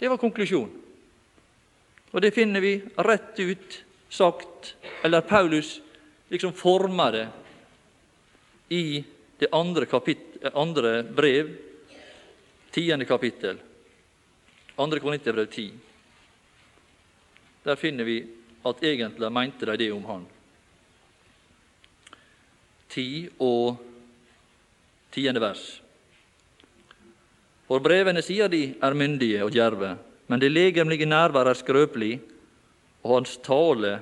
Det 0.01 0.09
var 0.11 0.21
konklusjonen. 0.21 0.80
Og 2.11 2.23
det 2.23 2.35
finner 2.35 2.61
vi 2.61 2.75
rett 2.97 3.39
ut 3.39 3.77
sagt, 4.11 4.75
eller 5.03 5.21
Paulus 5.21 5.81
liksom 6.29 6.53
former 6.53 7.13
det 7.13 7.29
i 8.69 9.05
det 9.39 9.49
andre, 9.53 9.87
andre 10.53 11.03
brev, 11.03 11.51
tiende 12.71 13.05
kapittel. 13.05 13.59
Andre 14.77 15.01
Korinterbrev 15.01 15.47
ti. 15.47 15.71
Der 17.63 17.77
finner 17.77 18.05
vi 18.05 18.21
at 18.65 18.83
egentlig 18.85 19.33
mente 19.33 19.67
de 19.67 19.77
det 19.77 19.93
om 19.93 20.05
han. 20.05 20.27
Ti 22.89 23.29
og 23.39 23.81
tiende 25.11 25.41
vers. 25.43 25.65
For 27.67 27.83
brevene, 27.83 28.23
sier 28.23 28.51
de, 28.51 28.75
er 28.83 28.97
myndige 28.99 29.45
og 29.45 29.53
djerve, 29.55 29.95
men 30.31 30.39
det 30.39 30.53
legemlige 30.53 31.09
nærvær 31.11 31.49
er 31.51 31.59
skrøpelig, 31.59 32.21
og 33.03 33.17
hans 33.17 33.33
tale 33.43 33.97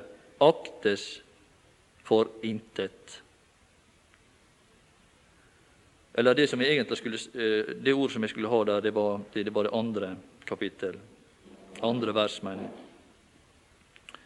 aktes 0.45 1.23
for 2.05 2.29
intet. 2.45 3.23
Eller 6.19 6.35
det, 6.35 6.49
som 6.51 6.61
jeg 6.61 6.85
skulle, 6.99 7.19
eh, 7.35 7.75
det 7.81 7.95
ord 7.95 8.11
som 8.11 8.23
jeg 8.23 8.31
skulle 8.31 8.51
ha 8.51 8.65
der, 8.65 8.81
det 8.81 8.95
var 8.95 9.21
det, 9.33 9.55
var 9.55 9.63
det 9.63 9.73
andre 9.73 10.17
kapittel. 10.45 10.99
Andre 11.83 12.15
vers, 12.15 12.43
mener 12.43 12.63
jeg. 12.63 14.19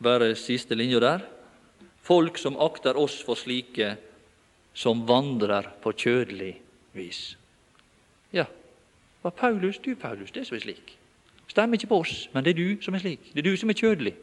Bare 0.00 0.34
siste 0.34 0.74
linja 0.74 1.00
der. 1.00 1.26
Folk 2.02 2.38
som 2.38 2.56
akter 2.56 2.96
oss 2.96 3.20
for 3.22 3.34
slike 3.34 3.96
som 4.72 5.04
vandrer 5.06 5.66
på 5.82 5.92
kjødelig 5.92 6.54
vis. 6.94 7.36
Ja, 8.32 8.46
var 9.22 9.30
Paulus 9.30 9.78
du, 9.78 9.94
Paulus, 9.94 10.30
det 10.30 10.46
som 10.46 10.56
er 10.56 10.60
slik. 10.60 10.96
Stemmer 11.48 11.76
ikke 11.76 11.90
på 11.90 12.00
oss, 12.00 12.28
men 12.34 12.44
det 12.44 12.50
er 12.50 12.60
du 12.62 12.82
som 12.82 12.94
er 12.94 13.02
slik. 13.02 13.32
Det 13.34 13.38
er 13.38 13.50
du 13.50 13.56
som 13.56 13.70
er 13.70 13.74
kjødelig. 13.74 14.14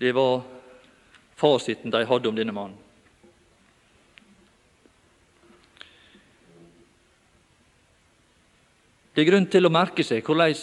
Det 0.00 0.14
var 0.14 0.42
fasiten 1.36 1.92
de 1.92 2.06
hadde 2.06 2.28
om 2.28 2.36
denne 2.36 2.52
mannen. 2.52 2.78
Det 9.14 9.26
er 9.26 9.32
grunn 9.32 9.48
til 9.52 9.66
å 9.66 9.72
merke 9.74 10.04
seg 10.06 10.24
hvordan 10.24 10.54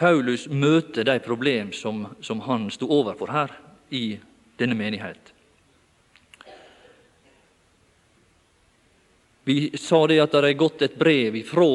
Paulus 0.00 0.46
møter 0.48 1.04
de 1.04 1.18
problem 1.20 1.74
som, 1.76 2.06
som 2.24 2.40
han 2.46 2.70
sto 2.72 2.88
overfor 2.88 3.28
her 3.34 3.52
i 3.92 4.16
denne 4.56 4.78
menighet. 4.78 5.34
Vi 9.50 9.72
sa 9.74 10.04
det 10.06 10.20
at 10.22 10.30
det 10.30 10.46
er 10.46 10.58
gått 10.58 10.82
et 10.86 10.98
brev 10.98 11.34
ifra 11.40 11.70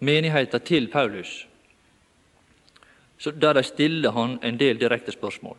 menigheten 0.00 0.64
til 0.64 0.88
Paulus 0.88 1.42
så 3.20 3.30
der 3.30 3.54
de 3.54 3.62
stiller 3.62 4.10
han 4.16 4.38
en 4.42 4.56
del 4.56 4.78
direkte 4.80 5.12
spørsmål. 5.12 5.56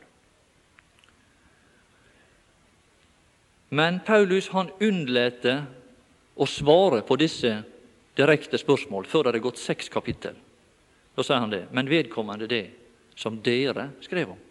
Men 3.70 4.00
Paulus 4.06 4.48
han 4.50 4.72
unnlater 4.82 5.68
å 6.36 6.48
svare 6.50 7.04
på 7.06 7.20
disse 7.22 7.52
direkte 8.18 8.58
spørsmål 8.58 9.06
før 9.06 9.30
det 9.30 9.38
er 9.38 9.46
gått 9.46 9.62
seks 9.62 9.94
kapittel. 9.94 10.34
Da 11.14 11.24
sier 11.24 11.44
han 11.44 11.54
det. 11.54 11.68
Men 11.70 11.92
vedkommende 11.92 12.50
det 12.50 12.66
som 13.16 13.38
dere 13.46 13.92
skrev 14.02 14.34
om. 14.34 14.42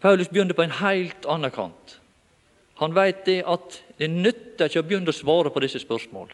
Paulus 0.00 0.30
begynte 0.30 0.54
på 0.54 0.62
en 0.62 0.78
helt 0.78 1.26
annen 1.26 1.50
kant. 1.50 1.98
Han 2.82 2.94
veit 2.94 3.24
det 3.26 3.40
at 3.46 3.80
det 3.98 4.10
nytter 4.10 4.66
ikke 4.66 4.82
å 4.82 4.86
begynne 4.86 5.12
å 5.12 5.16
svare 5.16 5.52
på 5.54 5.62
disse 5.62 5.82
spørsmål 5.82 6.32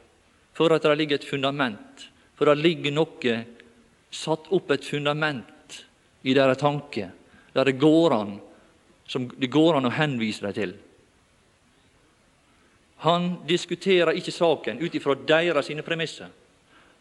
før 0.56 0.74
at 0.76 0.84
det 0.84 0.96
ligger 0.98 1.20
et 1.20 1.28
fundament, 1.28 2.06
før 2.36 2.50
det 2.50 2.64
ligger 2.64 2.92
noe 2.92 3.34
satt 4.12 4.48
opp 4.52 4.72
et 4.74 4.84
fundament 4.84 5.76
i 6.26 6.34
deres 6.36 6.58
tanke, 6.60 7.06
der 7.54 7.68
det 7.68 7.78
går 7.80 8.14
an, 8.16 8.34
som 9.08 9.28
det 9.30 9.48
går 9.50 9.78
an 9.78 9.88
å 9.88 9.94
henvise 9.94 10.44
dem 10.44 10.56
til. 10.56 10.74
Han 13.06 13.30
diskuterer 13.48 14.18
ikke 14.18 14.34
saken 14.34 14.82
ut 14.82 14.94
ifra 14.94 15.16
deres 15.16 15.70
sine 15.70 15.84
premisser. 15.86 16.28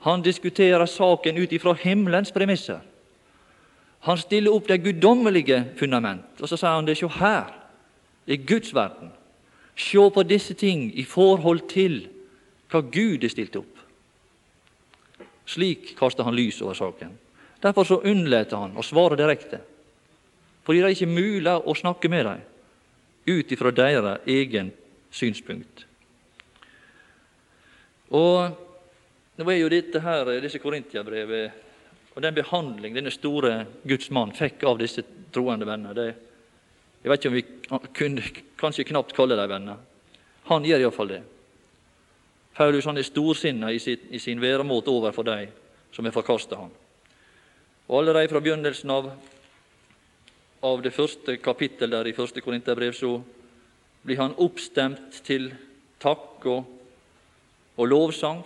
Han 0.08 0.24
diskuterer 0.24 0.86
saken 0.88 1.38
ut 1.42 1.52
ifra 1.52 1.74
himmelens 1.76 2.32
premisser. 2.32 2.80
Han 4.08 4.18
stiller 4.18 4.56
opp 4.56 4.70
det 4.70 4.80
guddommelige 4.86 5.74
fundament, 5.76 6.40
og 6.40 6.48
så 6.48 6.56
sier 6.56 6.78
han 6.78 6.88
det. 6.88 6.96
Se 6.96 7.10
her, 7.20 7.52
er 8.24 8.46
Guds 8.48 8.72
verden. 8.76 9.12
Se 9.80 10.10
på 10.14 10.24
disse 10.28 10.54
ting 10.60 10.90
i 11.00 11.06
forhold 11.08 11.68
til 11.72 12.02
hva 12.70 12.82
Gud 12.84 13.24
har 13.24 13.32
stilt 13.32 13.56
opp. 13.58 13.76
Slik 15.50 15.96
kaster 15.98 16.28
han 16.28 16.36
lys 16.38 16.60
over 16.62 16.78
saken. 16.78 17.16
Derfor 17.64 17.88
så 17.88 18.02
unnlater 18.06 18.60
han 18.60 18.78
å 18.78 18.86
svare 18.86 19.18
direkte, 19.20 19.60
fordi 20.64 20.82
det 20.82 20.90
er 20.90 20.96
ikke 20.96 21.12
mulig 21.12 21.56
å 21.58 21.76
snakke 21.76 22.12
med 22.12 22.28
dem 22.28 22.46
ut 23.30 23.52
ifra 23.52 23.72
deres 23.76 24.28
egen 24.30 24.72
synspunkt. 25.12 25.86
Og 28.16 28.68
Nå 29.40 29.46
er 29.48 29.62
jo 29.62 29.70
dette 29.72 30.02
her, 30.04 30.28
disse 30.44 30.60
Korintiabrevet 30.60 32.10
og 32.12 32.24
den 32.26 32.36
behandling 32.36 32.98
denne 32.98 33.12
store 33.14 33.62
Guds 33.88 34.10
mann 34.12 34.34
fikk 34.36 34.66
av 34.68 34.82
disse 34.82 35.00
troende 35.32 35.64
venner 35.70 35.96
det, 35.96 36.10
Jeg 37.04 37.12
vet 37.12 37.24
ikke 37.24 37.30
om 37.32 37.38
vi 37.38 37.92
kunne 37.96 38.24
kanskje 38.60 38.88
knapt 38.90 39.16
kalle 39.16 39.38
dem 39.40 39.52
venner. 39.52 39.80
Han 40.50 40.66
gjør 40.66 40.84
iallfall 40.84 41.14
det. 41.14 41.22
Paulus 42.60 42.88
han 42.90 43.00
er 43.00 43.08
storsinna 43.08 43.72
i, 43.72 43.80
sitt, 43.80 44.10
i 44.12 44.20
sin 44.20 44.42
væremåte 44.42 44.92
overfor 44.92 45.24
de 45.24 45.48
som 45.96 46.06
har 46.06 46.16
forkasta 46.16 46.58
ham. 46.60 46.72
Og 47.88 48.02
Allerede 48.02 48.30
fra 48.30 48.42
begynnelsen 48.44 48.92
av, 48.92 49.08
av 50.62 50.82
det 50.84 50.92
første 50.94 51.38
kapittel 51.40 51.96
der 51.96 52.10
i 52.10 52.16
første 52.18 52.44
Korinterbrev 52.44 52.94
så 52.98 53.14
blir 54.04 54.20
han 54.20 54.36
oppstemt 54.38 55.22
til 55.24 55.50
takk 56.04 56.46
og, 56.52 56.68
og 57.80 57.88
lovsang 57.88 58.44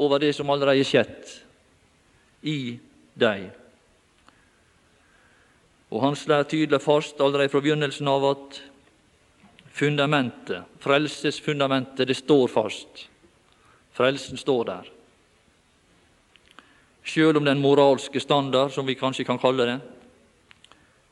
over 0.00 0.20
det 0.20 0.34
som 0.36 0.50
allerede 0.52 0.84
er 0.84 0.88
skjedd 0.88 1.32
i 2.48 2.58
deg. 3.20 3.48
Og 5.90 6.02
han 6.04 6.16
slår 6.16 6.46
tydelig 6.46 6.82
fast 6.84 7.20
allerede 7.20 7.50
fra 7.50 7.62
begynnelsen 7.62 8.08
av 8.08 8.24
at 8.30 8.60
fundamentet, 9.74 10.66
frelsesfundamentet, 10.82 12.06
det 12.08 12.16
står 12.18 12.48
fast. 12.48 13.06
Frelsen 13.96 14.38
står 14.38 14.64
der. 14.64 14.90
Sjøl 17.02 17.40
om 17.40 17.46
den 17.46 17.62
moralske 17.62 18.20
standard, 18.22 18.70
som 18.70 18.86
vi 18.86 18.94
kanskje 18.94 19.26
kan 19.26 19.40
kalle 19.40 19.66
det, 19.66 19.78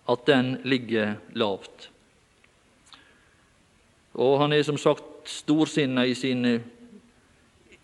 at 0.09 0.27
den 0.27 0.59
ligger 0.65 1.17
lavt. 1.35 1.91
Og 4.15 4.39
han 4.41 4.53
er 4.53 4.63
som 4.63 4.79
sagt 4.79 5.29
storsinna 5.29 6.07
i 6.07 6.15
sin, 6.15 6.45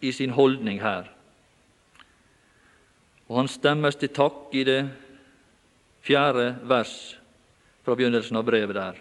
i 0.00 0.12
sin 0.12 0.30
holdning 0.30 0.80
her. 0.83 1.11
Og 3.28 3.40
han 3.40 3.48
stemmes 3.48 3.96
til 3.96 4.12
takk 4.14 4.54
i 4.54 4.64
det 4.66 4.80
fjerde 6.04 6.54
vers 6.68 7.16
fra 7.84 7.96
begynnelsen 7.96 8.36
av 8.36 8.44
brevet 8.44 8.76
der. 8.76 9.00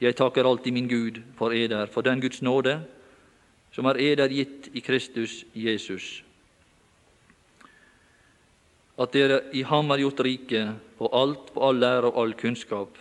Jeg 0.00 0.16
takker 0.16 0.46
alltid 0.48 0.72
min 0.72 0.88
Gud 0.88 1.20
for 1.36 1.52
eder, 1.52 1.86
for 1.92 2.02
den 2.02 2.20
Guds 2.20 2.40
nåde 2.40 2.78
som 3.74 3.86
er 3.86 4.00
eder 4.00 4.32
gitt 4.32 4.70
i 4.72 4.80
Kristus 4.80 5.42
Jesus. 5.54 6.22
At 9.00 9.12
dere 9.12 9.42
i 9.56 9.62
ham 9.64 9.92
er 9.92 10.02
gjort 10.02 10.24
rike 10.24 10.64
på 10.98 11.12
alt, 11.16 11.52
på 11.54 11.62
all 11.64 11.78
lære 11.80 12.10
og 12.10 12.18
all 12.20 12.34
kunnskap. 12.36 12.96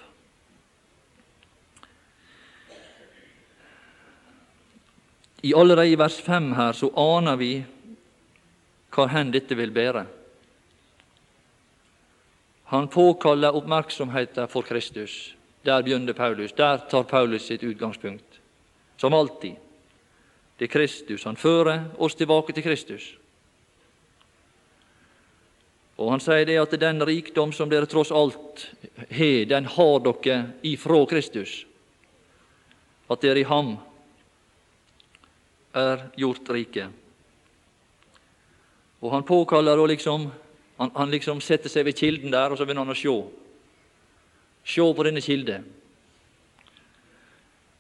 I 5.44 5.56
allerede 5.56 5.92
i 5.94 6.00
vers 6.00 6.20
5 6.22 6.54
her 6.54 6.76
så 6.76 6.92
aner 7.00 7.40
vi 7.40 7.54
hva 8.92 9.08
hen 9.08 9.32
dette 9.32 9.56
vil 9.56 9.72
bære. 9.72 10.19
Han 12.70 12.88
påkaller 12.88 13.56
oppmerksomheten 13.56 14.48
for 14.48 14.62
Kristus. 14.62 15.34
Der 15.62 15.84
begynner 15.84 16.14
Paulus. 16.14 16.52
Der 16.52 16.78
tar 16.78 17.04
Paulus 17.04 17.46
sitt 17.46 17.64
utgangspunkt. 17.64 18.40
Som 18.98 19.14
alltid. 19.14 19.56
Det 20.58 20.66
er 20.66 20.68
Kristus. 20.68 21.24
Han 21.26 21.36
fører 21.36 21.86
oss 21.98 22.16
tilbake 22.16 22.54
til 22.54 22.64
Kristus. 22.64 23.16
Og 25.98 26.12
Han 26.12 26.22
sier 26.22 26.46
det 26.46 26.60
at 26.62 26.76
den 26.80 27.02
rikdom 27.06 27.50
som 27.52 27.72
dere 27.72 27.90
tross 27.90 28.12
alt 28.12 28.68
har, 29.10 29.46
den 29.50 29.66
har 29.66 30.00
dere 30.06 30.38
ifra 30.62 31.00
Kristus. 31.10 31.66
At 33.10 33.22
dere 33.26 33.42
i 33.42 33.48
ham 33.50 33.80
er 35.74 36.06
gjort 36.16 36.54
rike. 36.54 36.86
Og 39.02 39.12
Han 39.12 39.26
påkaller 39.26 39.80
å 39.80 39.90
liksom 39.90 40.30
han, 40.80 40.92
han 40.96 41.12
liksom 41.12 41.42
setter 41.44 41.72
seg 41.72 41.86
ved 41.86 41.98
kilden 42.00 42.32
der, 42.32 42.52
og 42.52 42.58
så 42.58 42.66
begynner 42.66 42.88
han 42.88 42.96
å 42.96 42.98
se. 42.98 43.16
Se 44.64 44.86
på 44.96 45.06
denne 45.06 45.24
kilde. 45.24 45.60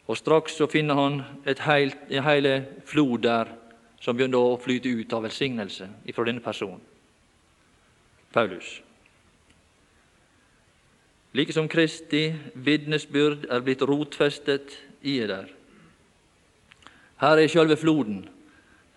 Og 0.09 0.17
straks 0.17 0.57
så 0.57 0.67
finner 0.67 0.97
han 0.97 1.21
et 1.47 1.61
heilt, 1.63 2.01
en 2.09 2.25
hel 2.25 2.49
flod 2.89 3.23
der 3.23 3.53
som 4.01 4.17
begynner 4.17 4.41
å 4.41 4.59
flyte 4.59 4.89
ut 4.89 5.13
av 5.13 5.23
velsignelse 5.27 5.87
fra 6.15 6.25
denne 6.27 6.43
personen, 6.43 6.81
Paulus. 8.33 8.79
Like 11.33 11.53
som 11.53 11.69
Kristi 11.69 12.31
vitnesbyrd 12.55 13.45
er 13.53 13.61
blitt 13.61 13.85
rotfestet 13.85 14.73
i 15.05 15.19
der. 15.29 15.51
Her 17.21 17.37
er 17.37 17.51
sjølve 17.51 17.77
floden. 17.77 18.23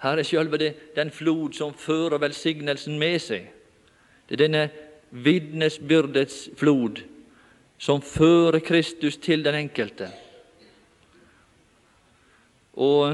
Her 0.01 0.19
er 0.19 0.27
sjølve 0.27 0.73
den 0.97 1.11
flod 1.13 1.59
som 1.59 1.75
fører 1.77 2.23
velsignelsen 2.23 2.97
med 2.99 3.21
seg. 3.21 3.51
Det 4.33 4.39
er 4.39 4.47
denne 4.47 4.69
vitnesbyrdets 5.13 6.55
flod 6.57 7.03
som 7.77 8.01
fører 8.01 8.63
Kristus 8.65 9.19
til 9.21 9.45
den 9.45 9.59
enkelte. 9.59 10.09
Og 12.81 13.13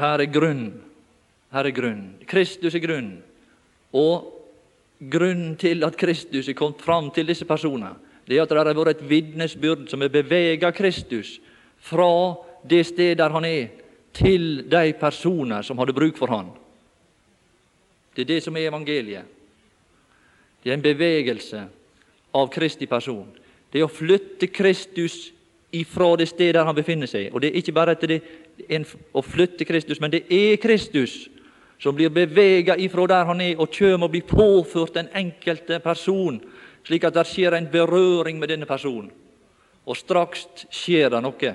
her 0.00 0.24
er 0.24 0.32
grunn. 0.32 0.64
Her 1.52 1.68
er 1.68 1.76
grunn. 1.76 2.02
Kristus 2.24 2.80
er 2.80 2.84
grunn. 2.86 3.12
Og 3.92 4.32
grunnen 5.12 5.52
til 5.60 5.84
at 5.84 6.00
Kristus 6.00 6.48
er 6.48 6.56
kommet 6.56 6.80
fram 6.80 7.12
til 7.12 7.28
disse 7.28 7.44
personene, 7.44 7.92
det 8.24 8.38
er 8.38 8.46
at 8.46 8.48
det 8.48 8.62
har 8.64 8.72
vært 8.72 8.96
et 8.96 9.08
vitnesbyrd 9.10 9.84
som 9.92 10.00
har 10.00 10.16
beveget 10.16 10.64
Kristus 10.80 11.36
fra 11.76 12.08
det 12.64 12.86
stedet 12.88 13.20
der 13.20 13.36
han 13.36 13.44
er, 13.44 13.68
til 14.16 14.64
de 14.64 14.94
personer 14.96 15.60
som 15.60 15.76
hadde 15.76 15.92
bruk 15.92 16.16
for 16.16 16.32
han. 16.32 16.48
Det 18.16 18.24
er 18.24 18.30
det 18.34 18.42
som 18.42 18.56
er 18.56 18.70
evangeliet. 18.70 19.24
Det 20.62 20.70
er 20.72 20.78
en 20.78 20.82
bevegelse 20.82 21.66
av 22.34 22.48
Kristi 22.50 22.88
person. 22.88 23.28
Det 23.72 23.80
er 23.80 23.84
å 23.86 23.92
flytte 23.92 24.48
Kristus 24.48 25.30
ifra 25.76 26.14
det 26.16 26.28
stedet 26.30 26.64
han 26.64 26.74
befinner 26.74 27.10
seg. 27.10 27.28
Og 27.34 27.42
det 27.42 27.50
er 27.50 27.60
ikke 27.60 27.74
bare 27.76 27.96
at 27.96 28.04
det 28.08 28.20
er 28.68 28.86
å 29.12 29.22
flytte 29.22 29.66
Kristus, 29.68 30.00
men 30.00 30.14
det 30.14 30.24
er 30.32 30.56
Kristus 30.62 31.26
som 31.78 31.94
blir 31.96 32.08
bevega 32.08 32.76
ifra 32.80 33.04
der 33.10 33.28
han 33.28 33.40
er, 33.44 33.58
og 33.60 33.72
kommer 33.74 34.08
og 34.08 34.14
blir 34.14 34.24
påført 34.24 34.96
den 34.96 35.10
enkelte 35.12 35.78
person, 35.84 36.40
slik 36.86 37.04
at 37.04 37.14
det 37.14 37.26
skjer 37.28 37.58
en 37.58 37.68
berøring 37.68 38.40
med 38.40 38.48
denne 38.48 38.68
personen. 38.68 39.10
Og 39.86 39.96
straks 39.96 40.64
skjer 40.72 41.12
det 41.12 41.20
noe. 41.22 41.52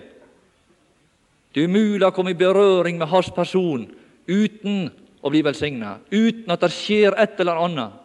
Det 1.51 1.63
er 1.63 1.67
umulig 1.67 2.05
å 2.07 2.13
komme 2.15 2.31
i 2.31 2.37
berøring 2.37 2.99
med 3.01 3.09
hans 3.11 3.31
person 3.33 3.89
uten 4.29 4.91
å 5.21 5.29
bli 5.29 5.43
velsigna, 5.45 5.99
uten 6.09 6.49
at 6.53 6.63
det 6.63 6.71
skjer 6.73 7.15
et 7.19 7.39
eller 7.41 7.59
annet. 7.61 7.97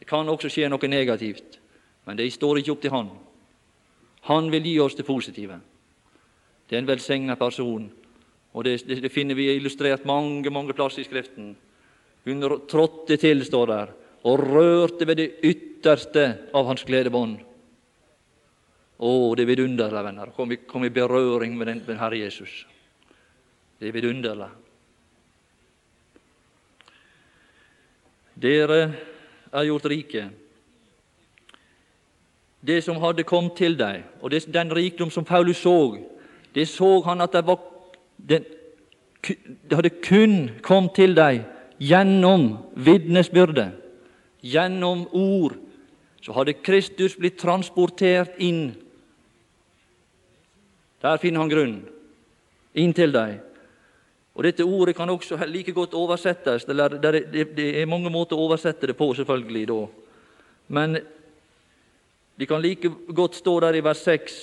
Det 0.00 0.08
kan 0.08 0.28
også 0.28 0.50
skje 0.52 0.70
noe 0.70 0.88
negativt, 0.88 1.58
men 2.06 2.18
det 2.18 2.28
står 2.32 2.60
ikke 2.60 2.76
opp 2.76 2.84
til 2.84 2.94
Han. 2.94 3.10
Han 4.30 4.50
vil 4.50 4.66
gi 4.66 4.78
oss 4.82 4.96
det 4.98 5.06
positive. 5.06 5.60
Det 6.66 6.76
er 6.76 6.82
en 6.82 6.88
velsigna 6.88 7.36
person, 7.38 7.86
og 8.56 8.64
det, 8.64 8.80
det, 8.88 9.00
det, 9.04 9.12
finner 9.12 9.36
vi 9.38 9.52
illustrert 9.52 10.06
mange 10.08 10.50
mange 10.50 10.74
plasser 10.74 11.04
i 11.04 11.06
Skriften. 11.06 11.52
Hun 12.26 12.42
trådte 12.66 13.18
til, 13.20 13.44
står 13.46 13.66
der, 13.70 13.92
og 14.26 14.42
rørte 14.42 15.06
ved 15.06 15.20
det 15.20 15.28
ytterste 15.46 16.24
av 16.56 16.66
hans 16.66 16.82
gledebånd. 16.88 17.36
Å, 18.96 19.10
det 19.36 19.44
er 19.44 19.50
vidunderlig, 19.52 20.02
venner, 20.08 20.32
å 20.32 20.34
komme, 20.34 20.56
kom 20.66 20.86
i 20.88 20.90
berøring 20.90 21.54
med 21.54 21.68
den 21.68 21.82
med 21.86 22.00
Herre 22.00 22.18
Jesus. 22.18 22.64
Det 23.78 23.90
er 23.90 23.94
vidunderlig. 23.94 24.48
Dere 28.36 28.80
er 29.52 29.64
gjort 29.68 29.88
rike. 29.90 30.28
Det 32.66 32.82
som 32.84 33.00
hadde 33.00 33.24
kommet 33.24 33.56
til 33.56 33.76
deg, 33.78 34.04
og 34.20 34.30
det, 34.30 34.44
den 34.52 34.72
rikdom 34.74 35.10
som 35.10 35.24
Paulus 35.24 35.62
så, 35.62 35.96
det 36.54 36.68
så 36.68 37.00
han 37.06 37.20
at 37.20 37.32
det, 37.32 37.44
var, 37.46 37.60
det, 38.16 38.42
det 39.22 39.76
hadde 39.76 39.94
kun 40.02 40.50
kommet 40.62 40.96
til 40.98 41.14
deg 41.16 41.44
gjennom 41.78 42.56
vitnesbyrdet, 42.74 43.70
gjennom 44.42 45.06
ord. 45.12 45.56
Så 46.20 46.34
hadde 46.34 46.58
Kristus 46.58 47.14
blitt 47.16 47.38
transportert 47.38 48.34
inn 48.42 48.74
der 51.06 51.20
finner 51.22 51.44
han 51.44 51.52
grunn. 51.52 51.76
Inntil 52.74 53.12
deg. 53.14 53.38
Og 54.36 54.44
Dette 54.44 54.64
ordet 54.64 54.96
kan 54.96 55.10
også 55.10 55.38
like 55.48 55.72
godt 55.72 55.94
oversettes. 55.94 56.64
Det 56.64 57.80
er 57.80 57.88
mange 57.88 58.10
måter 58.12 58.36
å 58.36 58.44
oversette 58.44 58.86
det 58.86 58.96
på, 58.96 59.14
selvfølgelig. 59.14 59.66
da. 59.68 59.86
Men 60.68 60.98
det 62.38 62.48
kan 62.48 62.60
like 62.60 62.90
godt 63.14 63.34
stå 63.34 63.60
der 63.60 63.74
i 63.74 63.84
vers 63.84 64.04
6 64.04 64.38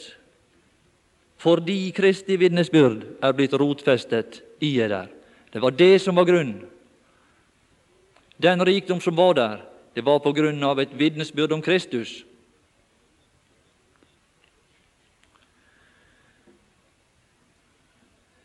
fordi 1.44 1.92
Kristi 1.92 2.38
vitnesbyrd 2.40 3.02
er 3.22 3.34
blitt 3.36 3.54
rotfestet 3.60 4.38
i 4.64 4.78
der. 4.78 5.10
Det 5.52 5.62
var 5.62 5.76
det 5.76 6.02
som 6.02 6.16
var 6.16 6.26
grunnen. 6.26 6.64
Den 8.40 8.64
rikdom 8.64 9.02
som 9.02 9.18
var 9.18 9.34
der, 9.34 9.58
det 9.96 10.06
var 10.06 10.20
på 10.24 10.32
grunn 10.32 10.64
av 10.64 10.80
et 10.80 10.94
vitnesbyrd 10.98 11.52
om 11.52 11.62
Kristus. 11.62 12.24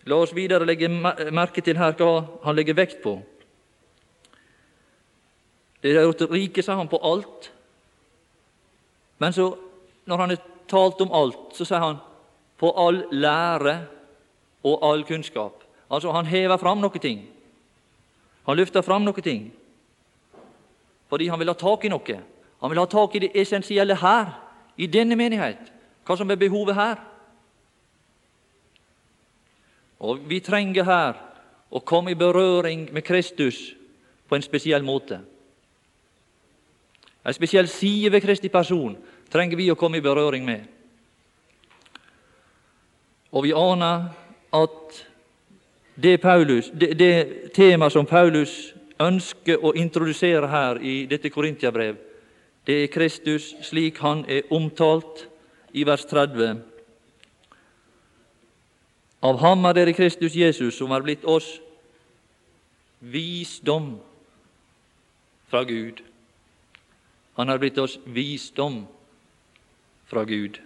La 0.09 0.17
oss 0.23 0.33
videre 0.33 0.67
legge 0.67 0.89
merke 0.89 1.63
til 1.65 1.77
her 1.77 1.93
hva 1.99 2.13
han 2.47 2.57
legger 2.57 2.77
vekt 2.79 3.03
på. 3.05 3.19
Det 5.83 5.93
er 5.93 6.07
gjort 6.09 6.31
rike, 6.33 6.63
sa 6.65 6.79
han, 6.79 6.89
på 6.91 6.99
alt. 7.05 7.51
Men 9.19 9.35
så, 9.35 9.53
når 10.07 10.23
han 10.23 10.33
har 10.33 10.43
talt 10.71 11.01
om 11.05 11.13
alt, 11.15 11.55
så 11.55 11.67
sier 11.67 11.83
han 11.83 12.01
på 12.59 12.73
all 12.75 13.05
lære 13.15 13.77
og 14.67 14.83
all 14.83 15.05
kunnskap. 15.07 15.63
Altså, 15.91 16.13
han 16.13 16.27
hever 16.27 16.59
fram 16.59 16.81
noen 16.83 17.03
ting. 17.03 17.23
Han 18.49 18.57
løfter 18.59 18.83
fram 18.83 19.05
noen 19.07 19.25
ting. 19.25 19.47
Fordi 21.09 21.29
han 21.29 21.39
vil 21.41 21.53
ha 21.53 21.57
tak 21.57 21.85
i 21.85 21.93
noe. 21.93 22.19
Han 22.61 22.73
vil 22.73 22.81
ha 22.81 22.87
tak 22.91 23.15
i 23.15 23.23
det 23.27 23.33
essensielle 23.39 23.97
her, 23.97 24.35
i 24.77 24.87
denne 24.87 25.17
menighet. 25.17 25.71
Hva 26.07 26.17
som 26.17 26.31
er 26.31 26.41
behovet 26.41 26.77
her. 26.79 26.99
Og 29.99 30.21
vi 30.31 30.39
trenger 30.41 30.87
her 30.87 31.19
å 31.71 31.83
komme 31.83 32.13
i 32.13 32.19
berøring 32.19 32.87
med 32.95 33.05
Kristus 33.05 33.59
på 34.29 34.37
en 34.37 34.45
spesiell 34.45 34.85
måte. 34.87 35.21
En 37.25 37.35
spesiell 37.35 37.69
side 37.69 38.13
ved 38.13 38.23
Kristi 38.23 38.49
person 38.49 38.97
trenger 39.33 39.59
vi 39.59 39.71
å 39.73 39.77
komme 39.77 39.99
i 39.99 40.05
berøring 40.05 40.47
med. 40.47 40.65
Og 43.33 43.45
vi 43.45 43.53
aner 43.53 44.09
at 44.57 45.05
det, 45.99 46.21
Paulus, 46.23 46.71
det, 46.73 46.95
det 46.97 47.53
temaet 47.53 47.93
som 47.93 48.07
Paulus 48.07 48.73
ønsker 49.03 49.61
å 49.61 49.75
introdusere 49.77 50.49
her 50.49 50.81
i 50.81 51.03
dette 51.11 51.31
Korintiabrev, 51.31 51.99
det 52.67 52.83
er 52.85 52.93
Kristus 52.93 53.51
slik 53.67 53.99
han 54.05 54.25
er 54.29 54.49
omtalt 54.55 55.27
i 55.77 55.85
vers 55.85 56.07
30 56.09 56.63
av 59.23 59.41
ham 59.43 59.67
er 59.67 59.75
dere 59.75 59.95
Kristus 59.97 60.37
Jesus, 60.37 60.77
som 60.79 60.93
er 60.95 61.03
blitt 61.03 61.25
oss 61.27 61.59
visdom 63.01 63.97
fra 65.51 65.65
Gud. 65.67 66.03
Han 67.39 67.51
er 67.51 67.59
blitt 67.59 67.79
oss 67.79 67.99
visdom 68.07 68.83
fra 70.09 70.25
Gud, 70.25 70.59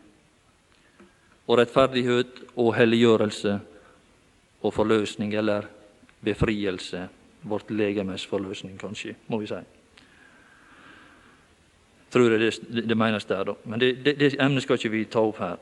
og 1.49 1.59
rettferdighet 1.59 2.43
og 2.55 2.75
helliggjørelse 2.77 3.59
og 4.63 4.75
forløsning, 4.75 5.35
eller 5.35 5.67
befrielse, 6.23 7.09
vårt 7.43 7.71
legemes 7.71 8.27
forløsning, 8.27 8.79
kanskje, 8.79 9.17
må 9.27 9.41
vi 9.43 9.51
si. 9.51 9.59
Tror 12.13 12.31
jeg 12.31 12.41
det, 12.41 12.85
det 12.89 12.97
menes 12.97 13.25
der, 13.25 13.45
da. 13.49 13.55
Men 13.65 13.81
det, 13.81 14.05
det, 14.05 14.19
det 14.21 14.35
emnet 14.41 14.63
skal 14.63 14.79
ikke 14.79 14.93
vi 14.93 15.05
ta 15.11 15.25
opp 15.25 15.41
her. 15.43 15.59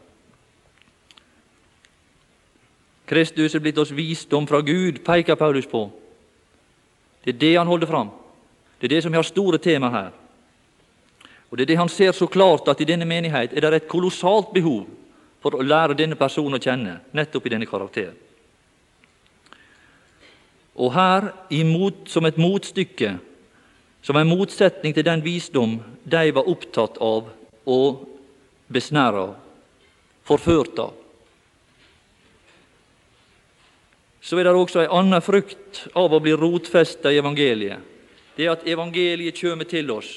Kristus 3.11 3.55
er 3.55 3.63
blitt 3.63 3.79
oss 3.83 3.91
visdom 3.91 4.47
fra 4.47 4.61
Gud, 4.63 5.01
peker 5.03 5.35
Paulus 5.35 5.67
på. 5.67 5.89
Det 7.25 7.35
er 7.35 7.41
det 7.41 7.55
han 7.57 7.67
holder 7.67 7.91
fram. 7.91 8.11
Det 8.79 8.87
er 8.87 8.95
det 8.95 9.03
som 9.03 9.15
har 9.15 9.27
store 9.27 9.59
tema 9.59 9.91
her. 9.91 10.11
Og 11.51 11.59
Det 11.59 11.65
er 11.65 11.67
det 11.67 11.79
han 11.79 11.89
ser 11.89 12.13
så 12.13 12.27
klart, 12.27 12.69
at 12.69 12.81
i 12.81 12.87
denne 12.87 13.05
menighet 13.05 13.53
er 13.53 13.61
det 13.61 13.75
et 13.75 13.89
kolossalt 13.89 14.53
behov 14.55 14.87
for 15.43 15.57
å 15.57 15.65
lære 15.65 15.97
denne 15.99 16.15
personen 16.15 16.55
å 16.55 16.63
kjenne, 16.63 17.01
nettopp 17.13 17.47
i 17.47 17.51
denne 17.51 17.67
karakteren. 17.67 18.15
Og 20.77 20.93
her, 20.95 21.33
imot, 21.51 22.07
som 22.07 22.25
et 22.25 22.39
motstykke, 22.39 23.17
som 24.03 24.17
en 24.17 24.31
motsetning 24.31 24.95
til 24.95 25.05
den 25.05 25.25
visdom 25.25 25.81
de 26.05 26.31
var 26.33 26.49
opptatt 26.49 27.01
av 27.03 27.27
og 27.67 28.07
besnæra 28.71 29.27
forført 30.25 30.79
av, 30.79 30.95
så 34.31 34.39
er 34.39 34.47
det 34.47 34.55
også 34.55 34.85
ei 34.85 34.91
anna 34.95 35.19
frukt 35.19 35.89
av 35.99 36.13
å 36.15 36.21
bli 36.23 36.31
rotfesta 36.39 37.11
i 37.11 37.17
evangeliet. 37.19 37.81
Det 38.37 38.45
er 38.45 38.53
at 38.53 38.69
evangeliet 38.69 39.35
kjem 39.35 39.65
til 39.67 39.91
oss. 39.91 40.11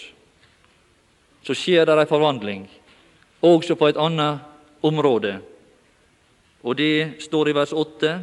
Så 1.42 1.56
skjer 1.58 1.90
det 1.90 1.96
ei 1.98 2.06
forvandling, 2.06 2.68
også 3.42 3.74
på 3.74 3.90
et 3.90 3.98
annet 3.98 4.86
område. 4.86 5.40
Og 6.62 6.78
det 6.78 7.24
står 7.26 7.50
i 7.50 7.56
vers 7.58 7.74
8. 7.74 8.14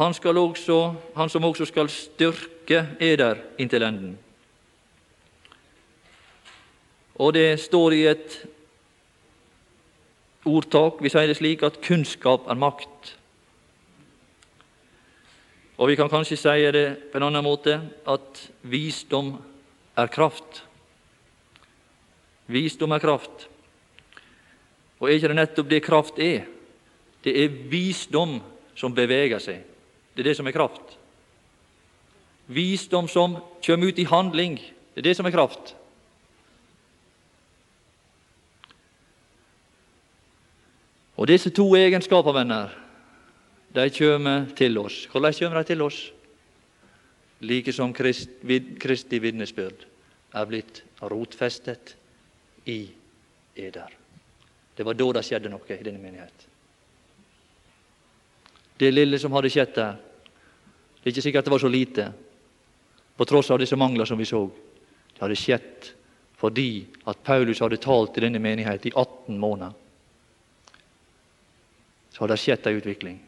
Han, 0.00 0.18
også, 0.42 0.80
han 1.14 1.30
som 1.30 1.46
også 1.46 1.70
skal 1.70 1.92
styrke 1.94 2.82
eder 2.98 3.38
inntil 3.62 3.86
enden. 3.86 4.18
Og 7.14 7.34
det 7.38 7.60
står 7.62 7.94
i 7.94 8.02
et 8.10 8.36
ordtak, 10.50 10.98
vi 10.98 11.14
sier 11.14 11.30
det 11.30 11.38
slik, 11.38 11.62
at 11.62 11.78
kunnskap 11.78 12.50
er 12.50 12.58
makt. 12.58 13.19
Og 15.80 15.88
vi 15.88 15.96
kan 15.96 16.10
kanskje 16.12 16.36
si 16.36 16.66
det 16.76 16.86
på 17.08 17.16
en 17.16 17.24
annen 17.30 17.44
måte, 17.44 17.78
at 18.04 18.40
visdom 18.68 19.32
er 19.96 20.10
kraft. 20.12 20.60
Visdom 22.52 22.92
er 22.92 23.00
kraft. 23.00 23.46
Og 25.00 25.08
er 25.08 25.16
ikke 25.16 25.30
det 25.32 25.38
nettopp 25.38 25.70
det 25.70 25.80
kraft 25.86 26.20
er? 26.20 26.44
Det 27.24 27.32
er 27.32 27.56
visdom 27.72 28.42
som 28.76 28.92
beveger 28.92 29.40
seg. 29.40 29.62
Det 30.12 30.20
er 30.20 30.28
det 30.28 30.36
som 30.36 30.48
er 30.50 30.56
kraft. 30.56 30.96
Visdom 32.50 33.08
som 33.08 33.38
kommer 33.64 33.88
ut 33.88 33.98
i 33.98 34.08
handling. 34.10 34.58
Det 34.92 35.00
er 35.00 35.08
det 35.08 35.16
som 35.16 35.28
er 35.28 35.32
kraft. 35.32 35.72
Og 41.16 41.28
disse 41.28 41.52
to 41.52 41.66
egenskaper, 41.76 42.36
venner, 42.36 42.76
de 43.72 43.90
kommer 43.90 44.50
til 44.56 44.78
oss. 44.78 45.06
Hvordan 45.10 45.34
kommer 45.38 45.60
de 45.60 45.64
til 45.64 45.82
oss? 45.82 46.00
Like 47.40 47.72
som 47.72 47.94
Kristi 47.94 49.18
vitnesbyrd 49.18 49.86
er 50.34 50.46
blitt 50.46 50.82
rotfestet 51.00 51.94
i 52.68 52.82
eder. 53.56 53.96
Det 54.76 54.84
var 54.86 54.94
da 54.94 55.12
det 55.16 55.24
skjedde 55.26 55.52
noe 55.52 55.76
i 55.76 55.84
denne 55.84 56.02
menighet. 56.02 56.46
Det 58.80 58.90
lille 58.92 59.18
som 59.20 59.32
hadde 59.36 59.52
skjedd 59.52 59.72
der, 59.76 59.96
det 61.00 61.08
er 61.08 61.12
ikke 61.14 61.24
sikkert 61.24 61.48
det 61.48 61.52
var 61.52 61.62
så 61.62 61.68
lite, 61.68 62.10
på 63.16 63.26
tross 63.28 63.50
av 63.52 63.60
disse 63.60 63.76
mangler 63.76 64.08
som 64.08 64.18
vi 64.20 64.28
så. 64.28 64.44
Det 65.14 65.20
hadde 65.20 65.36
skjedd 65.36 65.90
fordi 66.40 66.86
at 67.08 67.20
Paulus 67.24 67.60
hadde 67.60 67.80
talt 67.80 68.14
til 68.14 68.24
denne 68.24 68.40
menighet 68.40 68.86
i 68.88 68.92
18 68.94 69.36
måneder 69.40 69.76
så 72.20 72.24
hadde 72.24 72.36
det 72.36 72.42
skjedd 72.42 72.66
ei 72.68 72.76
utvikling. 72.76 73.18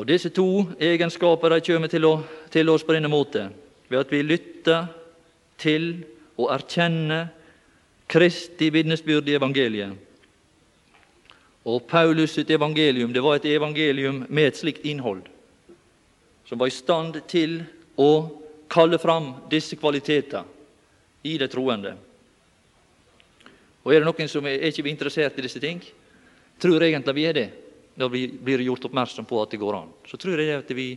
Og 0.00 0.06
Disse 0.08 0.30
to 0.32 0.64
egenskaper 0.80 1.52
de 1.52 1.60
kommer 1.66 1.90
til, 1.92 2.06
å, 2.08 2.22
til 2.48 2.70
oss 2.72 2.86
på 2.88 2.94
denne 2.96 3.10
måten 3.12 3.50
ved 3.90 3.98
at 4.00 4.12
vi 4.14 4.22
lytter 4.24 4.86
til 5.60 5.90
og 6.40 6.46
erkjenner 6.54 7.26
Kristi 8.08 8.70
vitnesbyrd 8.72 9.28
i 9.28 9.36
evangeliet. 9.36 9.92
Og 11.68 11.84
Paulus 11.84 12.32
sitt 12.32 12.48
evangelium 12.50 13.12
det 13.12 13.20
var 13.20 13.36
et 13.36 13.50
evangelium 13.52 14.24
med 14.28 14.48
et 14.48 14.62
slikt 14.62 14.88
innhold, 14.88 15.20
som 16.48 16.58
var 16.58 16.72
i 16.72 16.78
stand 16.78 17.20
til 17.28 17.60
å 18.00 18.10
kalle 18.72 18.96
fram 18.98 19.34
disse 19.52 19.76
kvaliteter 19.76 20.48
i 21.28 21.36
de 21.36 21.50
troende. 21.52 21.92
Og 23.84 23.92
er 23.92 24.00
det 24.00 24.08
noen 24.08 24.32
som 24.32 24.48
er, 24.48 24.62
er 24.62 24.72
ikke 24.72 24.88
interessert 24.88 25.36
i 25.36 25.44
disse 25.44 25.60
ting? 25.60 25.84
Tror 26.56 26.88
egentlig 26.88 27.20
vi 27.20 27.28
er 27.28 27.36
det, 27.36 27.50
vi 28.08 28.26
blir 28.28 28.62
gjort 28.64 28.86
oppmerksom 28.88 29.26
på 29.28 29.42
at 29.42 29.52
det 29.52 29.60
går 29.60 29.76
an. 29.76 29.90
Så 30.08 30.16
tror 30.16 30.40
jeg 30.40 30.62
at 30.62 30.70
vi, 30.72 30.94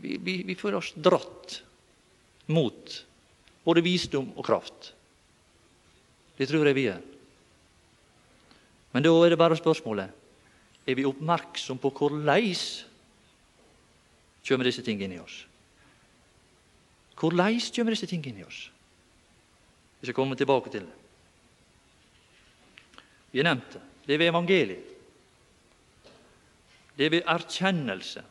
vi, 0.00 0.16
vi, 0.16 0.34
vi 0.48 0.56
føler 0.58 0.80
oss 0.80 0.92
dratt 0.96 1.60
mot 2.50 2.96
både 3.64 3.84
visdom 3.84 4.32
og 4.34 4.46
kraft. 4.46 4.92
Det 6.40 6.48
tror 6.48 6.66
jeg 6.66 6.78
vi 6.78 6.88
er. 6.90 7.02
Men 8.90 9.04
da 9.04 9.12
er 9.22 9.30
det 9.30 9.38
bare 9.38 9.58
spørsmålet 9.58 10.88
er 10.88 10.96
vi 10.98 11.06
oppmerksom 11.06 11.78
på 11.78 11.92
hvordan 11.94 12.42
kommer 14.48 14.66
disse 14.66 14.82
tingene 14.82 15.04
inn 15.04 15.18
i 15.18 15.22
oss. 15.22 15.44
Hvordan 17.20 17.60
kommer 17.76 17.94
disse 17.94 18.08
tingene 18.08 18.32
inn 18.32 18.42
i 18.42 18.48
oss? 18.48 18.70
Vi 20.00 20.08
skal 20.08 20.16
komme 20.16 20.38
tilbake 20.38 20.72
til 20.72 20.88
det. 20.88 20.96
Vi 23.30 23.38
har 23.38 23.50
nevnt 23.52 23.76
det. 23.76 23.82
Det 24.06 24.14
er 24.16 24.18
ved 24.18 24.32
evangeliet. 24.32 24.86
Det 26.96 27.06
er 27.06 27.10
ved 27.10 27.28
erkjennelse. 27.28 28.22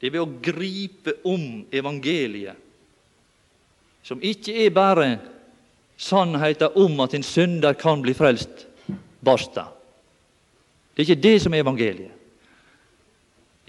Det 0.00 0.08
er 0.08 0.14
ved 0.16 0.24
å 0.24 0.38
gripe 0.42 1.18
om 1.28 1.66
evangeliet, 1.72 2.56
som 4.02 4.22
ikke 4.24 4.54
er 4.64 4.72
bare 4.72 5.08
sannheten 6.00 6.78
om 6.80 7.02
at 7.04 7.14
en 7.14 7.26
synder 7.26 7.76
kan 7.76 8.00
bli 8.00 8.14
frelst. 8.16 8.64
Basta. 9.20 9.66
Det 10.94 11.02
er 11.02 11.10
ikke 11.10 11.22
det 11.28 11.36
som 11.44 11.54
er 11.54 11.60
evangeliet. 11.60 12.16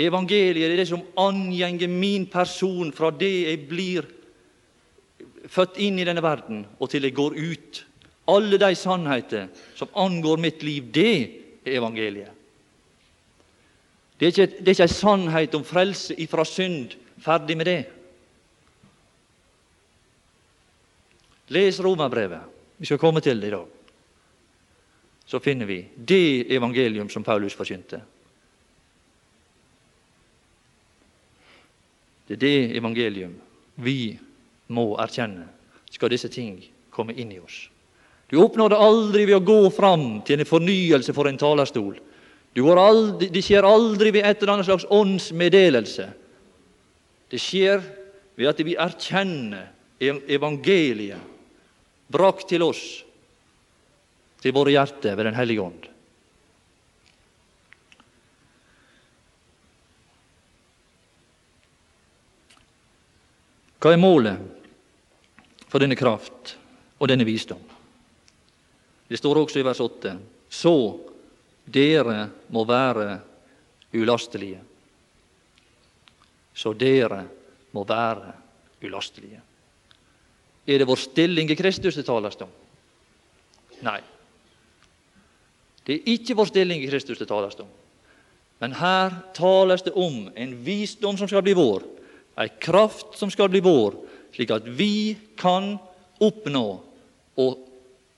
Evangeliet 0.02 0.72
er 0.72 0.80
det 0.80 0.88
som 0.90 1.04
angjenger 1.20 1.92
min 1.92 2.26
person 2.32 2.94
fra 2.96 3.12
det 3.12 3.34
jeg 3.44 3.60
blir 3.70 4.08
født 5.52 5.82
inn 5.84 6.00
i 6.00 6.06
denne 6.08 6.24
verden, 6.24 6.64
og 6.80 6.90
til 6.90 7.04
jeg 7.06 7.18
går 7.18 7.36
ut 7.36 7.82
alle 8.32 8.60
de 8.62 8.76
sannheter 8.78 9.50
som 9.76 9.92
angår 10.00 10.40
mitt 10.40 10.64
liv, 10.64 10.88
det 10.94 11.14
er 11.66 11.76
evangeliet. 11.82 12.32
Det 14.22 14.28
er 14.28 14.34
ikke, 14.36 14.58
det 14.60 14.68
er 14.68 14.76
ikke 14.76 14.86
en 14.86 14.94
sannhet 14.94 15.56
om 15.58 15.64
frelse 15.66 16.14
ifra 16.22 16.44
synd. 16.46 16.92
Ferdig 17.18 17.56
med 17.58 17.66
det. 17.66 17.80
Les 21.50 21.80
Romerbrevet. 21.82 22.42
Vi 22.78 22.86
skal 22.86 23.00
komme 23.02 23.22
til 23.22 23.42
det 23.42 23.48
i 23.50 23.56
dag. 23.56 23.66
Så 25.26 25.40
finner 25.42 25.66
vi 25.66 25.80
det 25.96 26.54
evangelium 26.54 27.10
som 27.10 27.24
Paulus 27.24 27.58
forkynte. 27.58 28.02
Det 32.28 32.38
er 32.38 32.46
det 32.46 32.78
evangelium 32.78 33.34
vi 33.82 34.20
må 34.70 34.86
erkjenne 35.02 35.48
skal 35.90 36.14
disse 36.14 36.30
ting 36.30 36.62
komme 36.94 37.18
inn 37.18 37.34
i 37.34 37.40
oss. 37.42 37.66
Du 38.30 38.38
oppnår 38.38 38.70
det 38.70 38.84
aldri 38.86 39.26
ved 39.26 39.40
å 39.42 39.46
gå 39.50 39.70
fram 39.74 40.22
til 40.30 40.40
en 40.40 40.48
fornyelse 40.48 41.18
for 41.18 41.26
en 41.28 41.42
talerstol. 41.42 41.98
Aldri, 42.52 43.30
det 43.32 43.44
skjer 43.46 43.64
aldri 43.64 44.12
ved 44.12 44.26
et 44.28 44.42
eller 44.42 44.54
annet 44.58 44.68
slags 44.68 44.88
åndsmeddelelse. 44.92 46.10
Det 47.32 47.40
skjer 47.40 47.80
ved 48.36 48.50
at 48.52 48.60
vi 48.60 48.76
erkjenner 48.76 49.70
evangeliet 50.02 51.30
brakt 52.12 52.50
til 52.50 52.66
oss, 52.66 52.82
til 54.42 54.56
våre 54.56 54.74
hjerter 54.74 55.16
ved 55.16 55.30
Den 55.30 55.38
hellige 55.38 55.62
ånd. 55.64 55.88
Hva 63.82 63.94
er 63.96 64.02
målet 64.02 64.38
for 65.72 65.82
denne 65.82 65.98
kraft 65.98 66.58
og 67.00 67.08
denne 67.10 67.26
visdom? 67.26 67.62
Det 69.10 69.18
står 69.18 69.40
også 69.42 69.60
i 69.62 69.66
vers 69.66 69.80
8.: 69.82 70.18
Så 70.50 70.76
dere 71.66 72.30
må 72.50 72.66
være 72.66 73.20
ulastelige. 73.94 74.60
Så 76.54 76.74
dere 76.74 77.24
må 77.72 77.84
være 77.88 78.34
ulastelige. 78.84 79.42
Er 80.68 80.78
det 80.78 80.88
vår 80.88 81.00
stilling 81.00 81.52
i 81.52 81.58
Kristus 81.58 81.98
det 81.98 82.06
tales 82.06 82.38
om? 82.42 82.50
Nei. 83.82 84.00
Det 85.86 85.96
er 85.96 86.12
ikke 86.14 86.38
vår 86.38 86.52
stilling 86.52 86.84
i 86.84 86.90
Kristus 86.90 87.20
det 87.20 87.30
tales 87.30 87.58
om. 87.60 87.70
Men 88.62 88.76
her 88.78 89.16
tales 89.34 89.82
det 89.82 89.96
om 89.98 90.28
en 90.36 90.54
visdom 90.66 91.18
som 91.18 91.30
skal 91.30 91.42
bli 91.46 91.56
vår, 91.58 91.88
ei 92.42 92.52
kraft 92.62 93.18
som 93.18 93.32
skal 93.34 93.50
bli 93.50 93.62
vår, 93.66 93.98
slik 94.36 94.54
at 94.54 94.68
vi 94.70 95.18
kan 95.40 95.74
oppnå 96.22 96.66
og 97.42 97.64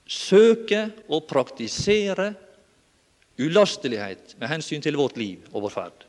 søke 0.03 0.89
og 1.07 1.23
praktisere 1.29 2.33
ulastelighet 3.37 4.35
med 4.39 4.49
hensyn 4.49 4.81
til 4.81 4.97
vårt 4.97 5.17
liv 5.17 5.45
og 5.51 5.65
vår 5.65 5.73
ferd. 5.73 6.05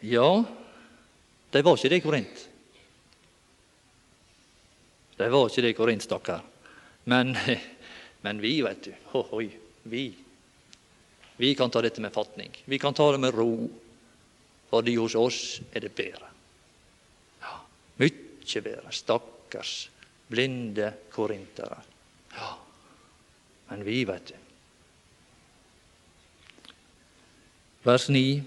Ja, 0.00 0.44
de 1.52 1.62
var 1.62 1.76
ikke 1.76 1.90
det 1.92 1.98
i 2.00 2.04
Korint. 2.04 2.46
De 5.20 5.28
var 5.28 5.50
ikke 5.50 5.64
det 5.66 5.74
i 5.74 5.76
Korint, 5.76 6.06
stakkar. 6.06 6.40
Men, 7.04 7.34
men, 8.24 8.40
vi, 8.40 8.54
vet 8.64 8.88
du 8.88 9.18
Ohoi, 9.20 9.50
vi. 9.92 10.06
Vi 11.36 11.52
kan 11.56 11.72
ta 11.72 11.82
dette 11.84 12.00
med 12.00 12.16
fatning. 12.16 12.54
Vi 12.64 12.78
kan 12.80 12.96
ta 12.96 13.10
det 13.12 13.20
med 13.20 13.36
ro, 13.36 13.68
fordi 14.72 14.96
hos 14.96 15.16
oss 15.20 15.60
er 15.72 15.84
det 15.84 15.92
bedre. 15.96 16.32
Ja, 17.44 17.58
Mykje 18.00 18.64
bedre. 18.64 18.92
Stakkars 18.96 19.90
blinde 20.30 20.92
korintere. 21.12 21.80
Ja, 22.36 22.54
men 23.68 23.84
vi, 23.84 24.04
vet 24.06 24.30
du. 24.30 24.36
Vers 27.82 28.08
9. 28.08 28.42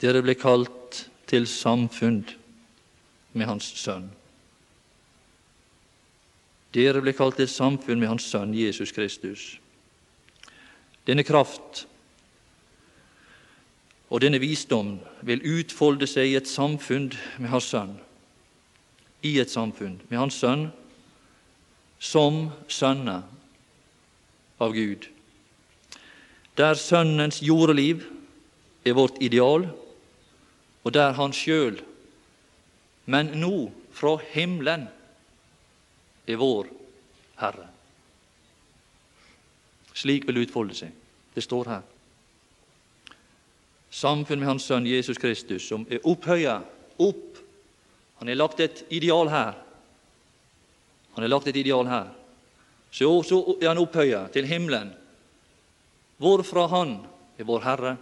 Dere 0.00 0.22
ble 0.24 0.34
kalt 0.38 1.04
til 1.26 1.46
samfunn. 1.46 2.24
med 3.32 3.46
Hans 3.46 3.66
Sønn. 3.78 4.08
Dere 6.74 7.02
ble 7.04 7.12
kalt 7.14 7.36
til 7.38 7.48
samfunn 7.48 8.00
med 8.00 8.08
Hans 8.08 8.26
Sønn 8.26 8.54
Jesus 8.56 8.90
Kristus. 8.92 9.44
Denne 11.06 11.22
kraft 11.22 11.84
og 14.08 14.24
denne 14.24 14.40
visdom 14.40 14.96
vil 15.22 15.44
utfolde 15.44 16.08
seg 16.08 16.32
i 16.32 16.36
et 16.40 16.48
samfunn 16.48 17.12
med 17.38 17.52
Hans 17.52 17.70
Sønn. 17.70 17.94
I 19.22 19.38
et 19.38 19.52
samfunn 19.52 20.00
med 20.08 20.18
Hans 20.18 20.40
Sønn 20.40 20.68
som 21.98 22.48
sønner 22.68 23.22
av 24.58 24.72
Gud. 24.74 25.08
Der 26.58 26.74
Sønnens 26.74 27.42
jordeliv 27.42 28.04
er 28.84 28.96
vårt 28.98 29.20
ideal, 29.20 29.68
og 30.84 30.94
der 30.94 31.12
Han 31.12 31.32
sjøl, 31.32 31.82
men 33.06 33.34
nå 33.34 33.70
fra 33.92 34.16
himmelen, 34.32 34.88
er 36.28 36.36
vår 36.36 36.66
Herre. 37.40 37.68
Slik 39.94 40.26
vil 40.26 40.34
det 40.34 40.48
utfolde 40.48 40.74
seg. 40.76 40.90
Det 41.34 41.42
står 41.42 41.70
her 41.70 41.86
samfunn 43.90 44.40
med 44.40 44.48
Hans 44.48 44.66
Sønn 44.68 44.86
Jesus 44.86 45.18
Kristus, 45.18 45.66
som 45.68 45.86
er 45.90 46.04
opphøya 46.06 46.60
opp. 46.98 47.40
Han 48.20 48.28
har 48.28 48.38
lagt 48.38 48.60
et 48.60 48.84
ideal 48.90 49.30
her. 49.32 49.56
Han 51.18 51.24
har 51.26 51.28
lagt 51.28 51.48
et 51.50 51.56
ideal 51.56 51.88
her. 51.90 52.12
Så, 52.94 53.08
så 53.26 53.40
er 53.58 53.72
han 53.72 53.80
opphøya 53.82 54.20
til 54.30 54.46
himmelen, 54.46 54.92
hvorfra 56.22 56.68
Han 56.70 56.92
er 57.34 57.48
vår 57.48 57.64
Herre. 57.66 57.96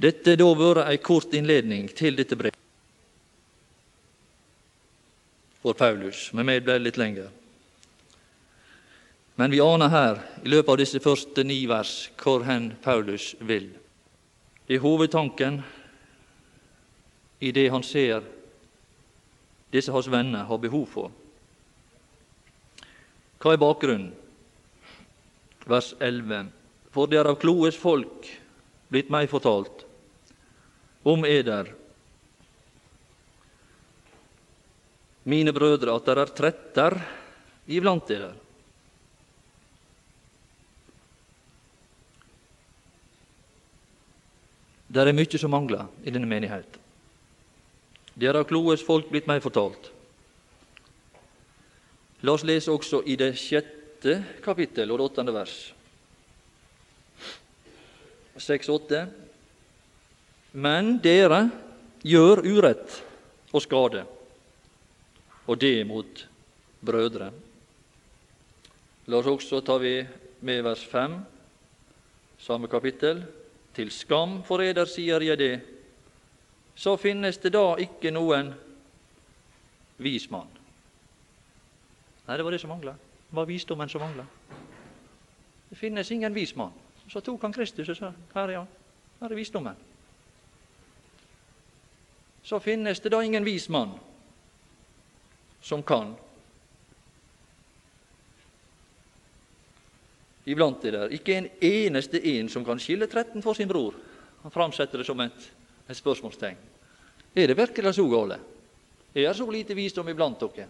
Dette 0.00 0.38
da 0.40 0.48
vært 0.56 0.88
ei 0.88 0.96
kort 1.04 1.36
innledning 1.36 1.92
til 1.92 2.16
dette 2.16 2.40
brevet 2.40 2.56
for 5.60 5.76
Paulus. 5.76 6.30
Med 6.32 6.48
meg 6.48 6.64
ble 6.64 6.80
det 6.80 6.88
litt 6.88 7.04
lenger. 7.04 7.28
Men 9.36 9.52
vi 9.52 9.60
aner 9.60 9.92
her, 9.92 10.26
i 10.40 10.56
løpet 10.56 10.72
av 10.72 10.84
disse 10.86 11.04
første 11.04 11.44
ni 11.44 11.66
vers, 11.68 11.98
hvor 12.16 12.48
hen 12.48 12.72
Paulus 12.80 13.34
vil. 13.44 13.74
Det 14.66 14.78
er 14.78 14.84
hovedtanken 14.84 15.58
i 17.44 17.52
det 17.52 17.66
han 17.68 17.82
ser 17.84 18.24
disse 19.74 19.92
hans 19.92 20.08
venner 20.08 20.46
har 20.48 20.60
behov 20.62 20.86
for. 20.88 21.10
Hva 23.42 23.52
er 23.52 23.60
bakgrunnen? 23.60 24.12
Vers 25.68 25.90
11. 26.00 26.46
For 26.94 27.10
det 27.10 27.18
er 27.20 27.28
av 27.28 27.40
kloes 27.42 27.76
folk 27.76 28.28
blitt 28.92 29.10
meg 29.12 29.28
fortalt 29.28 29.84
om 31.04 31.26
eder, 31.28 31.68
mine 35.28 35.52
brødre, 35.56 35.92
at 35.92 36.06
det 36.06 36.14
er 36.20 36.32
tretter 36.36 36.96
iblant 37.68 38.08
eder 38.12 38.32
Det 44.94 45.02
er 45.02 45.16
mye 45.16 45.38
som 45.40 45.50
mangler 45.50 45.88
i 46.06 46.12
denne 46.14 46.28
menighet. 46.30 46.76
Det 48.14 48.30
har 48.30 48.46
kloes 48.46 48.84
folk 48.86 49.08
blitt 49.10 49.26
meg 49.26 49.42
fortalt. 49.42 49.88
La 52.22 52.36
oss 52.36 52.44
lese 52.46 52.70
også 52.70 53.02
i 53.10 53.16
det 53.18 53.32
sjette 53.36 54.20
kapittel 54.44 54.92
og 54.94 55.00
det 55.00 55.08
åttende 55.08 55.34
vers. 55.34 55.56
6-8. 58.38 59.02
Men 60.62 60.94
dere 61.02 61.48
gjør 62.06 62.44
urett 62.46 63.00
og 63.50 63.62
skade, 63.66 64.06
og 65.50 65.58
det 65.58 65.76
mot 65.90 66.26
brødre. 66.86 67.32
La 69.10 69.18
oss 69.18 69.26
også 69.26 69.58
ta 69.66 69.78
med 69.82 70.62
vers 70.62 70.86
5, 70.86 71.18
samme 72.38 72.70
kapittel. 72.70 73.24
Til 73.74 73.90
skam 73.90 74.42
for 74.46 74.62
sier 74.86 75.20
jeg 75.20 75.38
det, 75.38 75.60
så 76.74 76.96
finnes 76.96 77.38
det 77.38 77.52
da 77.52 77.74
ikke 77.78 78.10
noen 78.10 78.52
vismann. 79.98 80.48
Nei, 82.26 82.36
det 82.36 82.44
var 82.44 82.50
det 82.50 82.60
som 82.60 82.70
mangla. 82.70 82.92
Det 82.92 83.36
var 83.36 83.46
visdommen 83.46 83.88
som 83.88 84.00
mangla. 84.00 84.24
Det 85.70 85.78
finnes 85.78 86.10
ingen 86.10 86.34
vismann. 86.34 86.72
Så 87.08 87.20
tok 87.20 87.42
han 87.42 87.52
Kristus 87.52 87.88
og 87.88 87.96
sa 87.96 88.12
her 88.34 88.48
er 88.48 88.58
han. 88.58 88.68
Her 89.20 89.30
er 89.30 89.36
visdommen. 89.36 89.76
Så 92.44 92.58
finnes 92.58 93.00
det 93.00 93.12
da 93.12 93.22
ingen 93.22 93.44
vismann 93.44 93.92
som 95.62 95.82
kan 95.82 96.14
iblant 100.44 100.82
det 100.82 100.92
der. 100.94 101.12
Ikke 101.12 101.36
en 101.38 101.48
eneste 101.60 102.20
en 102.36 102.48
som 102.48 102.64
kan 102.64 102.80
skille 102.80 103.06
13 103.06 103.42
for 103.42 103.56
sin 103.56 103.68
bror. 103.68 103.94
Han 104.42 104.52
framsetter 104.52 105.00
det 105.00 105.06
som 105.08 105.20
et, 105.20 105.50
et 105.88 105.96
spørsmålstegn. 105.96 106.56
Er 107.34 107.50
det 107.50 107.58
virkelig 107.58 107.94
så 107.96 108.04
gale? 108.08 108.38
Er 109.14 109.28
det 109.28 109.36
så 109.36 109.46
lite 109.50 109.74
visdom 109.74 110.08
iblant 110.08 110.40
dere? 110.40 110.68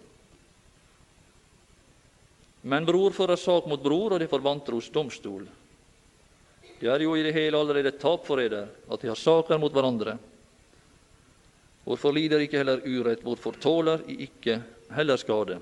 Men 2.65 2.87
bror 2.89 3.13
fører 3.13 3.37
sak 3.37 3.67
mot 3.69 3.83
bror, 3.83 4.15
og 4.15 4.21
det 4.21 4.31
får 4.31 4.41
vantros 4.41 4.89
domstol. 4.93 5.45
Det 6.81 6.89
er 6.89 7.03
jo 7.05 7.13
i 7.17 7.23
det 7.23 7.35
hele 7.37 7.59
allerede 7.59 7.91
et 7.93 8.01
tap 8.01 8.25
for 8.27 8.41
eder 8.41 8.71
at 8.89 9.03
de 9.03 9.11
har 9.11 9.19
saker 9.21 9.61
mot 9.61 9.73
hverandre. 9.73 10.17
Hvorfor 11.85 12.15
lider 12.17 12.41
ikke 12.41 12.63
heller 12.63 12.81
urett, 12.81 13.23
hvorfor 13.25 13.59
tåler 13.61 14.07
I 14.09 14.17
ikke 14.25 14.57
heller 14.97 15.21
skade? 15.21 15.59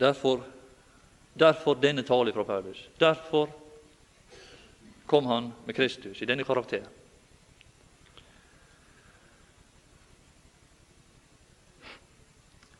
Derfor 0.00 0.40
Derfor 1.38 1.78
denne 1.78 2.02
tale 2.02 2.32
fra 2.32 2.44
Paulus. 2.44 2.88
Derfor 2.98 3.48
kom 5.06 5.26
han 5.26 5.52
med 5.64 5.76
Kristus 5.76 6.22
i 6.22 6.26
denne 6.26 6.44
karakter. 6.44 6.82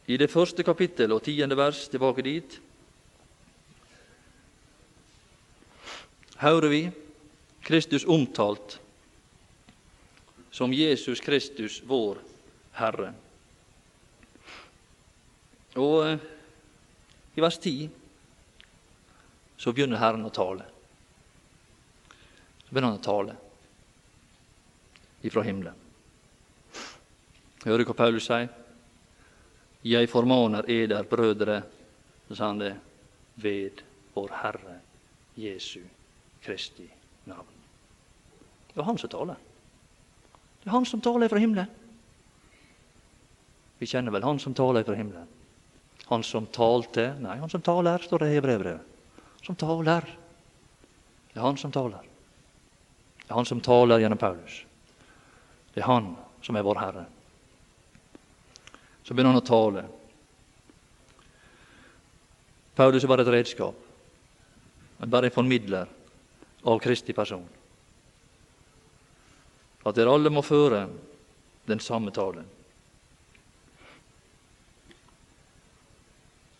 I 0.09 0.17
det 0.17 0.31
første 0.33 0.65
kapittel 0.65 1.13
og 1.13 1.23
tiende 1.23 1.57
vers 1.57 1.85
tilbake 1.93 2.25
dit 2.25 2.59
hører 6.41 6.73
vi 6.73 6.83
Kristus 7.69 8.07
omtalt 8.09 8.79
som 10.51 10.73
Jesus 10.73 11.21
Kristus, 11.21 11.83
vår 11.87 12.19
Herre. 12.79 13.13
Og 15.79 16.01
eh, 16.09 16.25
i 17.37 17.45
vers 17.45 17.59
10 17.63 17.91
så 19.59 19.73
begynner 19.73 19.99
Herren 19.99 20.25
å 20.25 20.31
tale. 20.31 20.65
Så 22.63 22.71
begynner 22.71 22.93
han 22.93 23.01
å 23.01 23.05
tale 23.05 23.35
ifra 25.27 25.43
himmelen. 25.43 25.75
Hører 27.65 27.89
hva 27.89 27.97
Paulus 27.99 28.29
sier? 28.29 28.47
Jeg 29.83 30.11
formaner 30.11 30.67
eder, 30.71 31.07
brødre, 31.11 31.63
så 32.29 32.37
sa 32.39 32.51
han 32.53 32.61
det, 32.63 32.75
ved 33.39 33.83
vår 34.15 34.35
Herre 34.43 34.77
Jesu 35.39 35.83
Kristi 36.43 36.87
navn. 37.31 37.57
Det 38.73 38.79
er 38.79 38.87
han 38.87 38.99
som 38.99 39.11
taler. 39.11 39.41
Det 40.63 40.71
er 40.71 40.75
han 40.75 40.87
som 40.87 41.03
taler 41.03 41.31
fra 41.31 41.43
himmelen. 41.43 41.71
Vi 43.79 43.87
kjenner 43.87 44.15
vel 44.15 44.27
han 44.27 44.39
som 44.43 44.55
taler 44.59 44.87
fra 44.87 44.95
himmelen. 44.99 45.27
Han 46.09 46.23
som 46.27 46.47
talte 46.51 47.11
Nei, 47.21 47.37
han 47.43 47.51
som 47.51 47.63
taler, 47.63 48.03
står 48.03 48.25
det 48.25 48.31
i 48.37 48.43
brevbrevet 48.43 48.98
som 49.43 49.57
taler. 49.57 50.07
Det 51.33 51.39
er 51.39 51.47
han 51.47 51.57
som 51.61 51.73
taler. 51.73 52.07
Det 53.23 53.31
er 53.31 53.37
han 53.37 53.47
som 53.47 53.61
taler 53.61 54.01
gjennom 54.03 54.19
Paulus. 54.19 54.63
Det 55.75 55.83
er 55.83 55.91
han 55.91 56.15
som 56.43 56.57
er 56.57 56.65
vår 56.67 56.81
Herre. 56.81 57.05
Så 59.05 59.15
begynner 59.15 59.35
han 59.35 59.43
å 59.43 59.47
tale. 59.47 59.85
Paulus 62.79 63.05
er 63.05 63.11
bare 63.11 63.25
et 63.27 63.33
redskap, 63.35 63.75
men 64.99 65.11
bare 65.11 65.31
en 65.31 65.35
formidler 65.35 65.89
av 66.65 66.81
Kristi 66.83 67.15
person. 67.17 67.47
At 69.87 69.97
dere 69.97 70.13
alle 70.13 70.31
må 70.31 70.43
føre 70.45 70.85
den 71.69 71.81
samme 71.81 72.13
talen. 72.15 72.47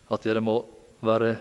At 0.09 0.25
dere 0.25 0.41
må 0.41 0.61
være 1.05 1.35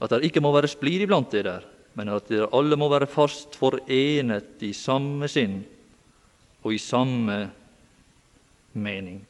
at 0.00 0.12
det 0.12 0.28
ikke 0.28 0.42
må 0.44 0.52
være 0.54 0.70
splid 0.70 1.06
iblant 1.06 1.32
dere, 1.32 1.60
men 1.96 2.10
at 2.12 2.28
dere 2.28 2.50
alle 2.56 2.76
må 2.76 2.88
være 2.92 3.08
fast 3.08 3.56
forenet 3.56 4.60
i 4.64 4.72
samme 4.76 5.28
sinn 5.32 5.62
og 6.62 6.74
i 6.74 6.80
samme 6.82 7.38
mening. 8.76 9.22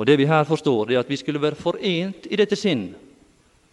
Og 0.00 0.06
Det 0.06 0.16
vi 0.18 0.26
her 0.26 0.44
forstår, 0.44 0.90
er 0.90 0.98
at 0.98 1.08
vi 1.08 1.16
skulle 1.16 1.42
være 1.42 1.54
forent 1.54 2.26
i 2.26 2.36
dette 2.36 2.56
sinn 2.56 2.94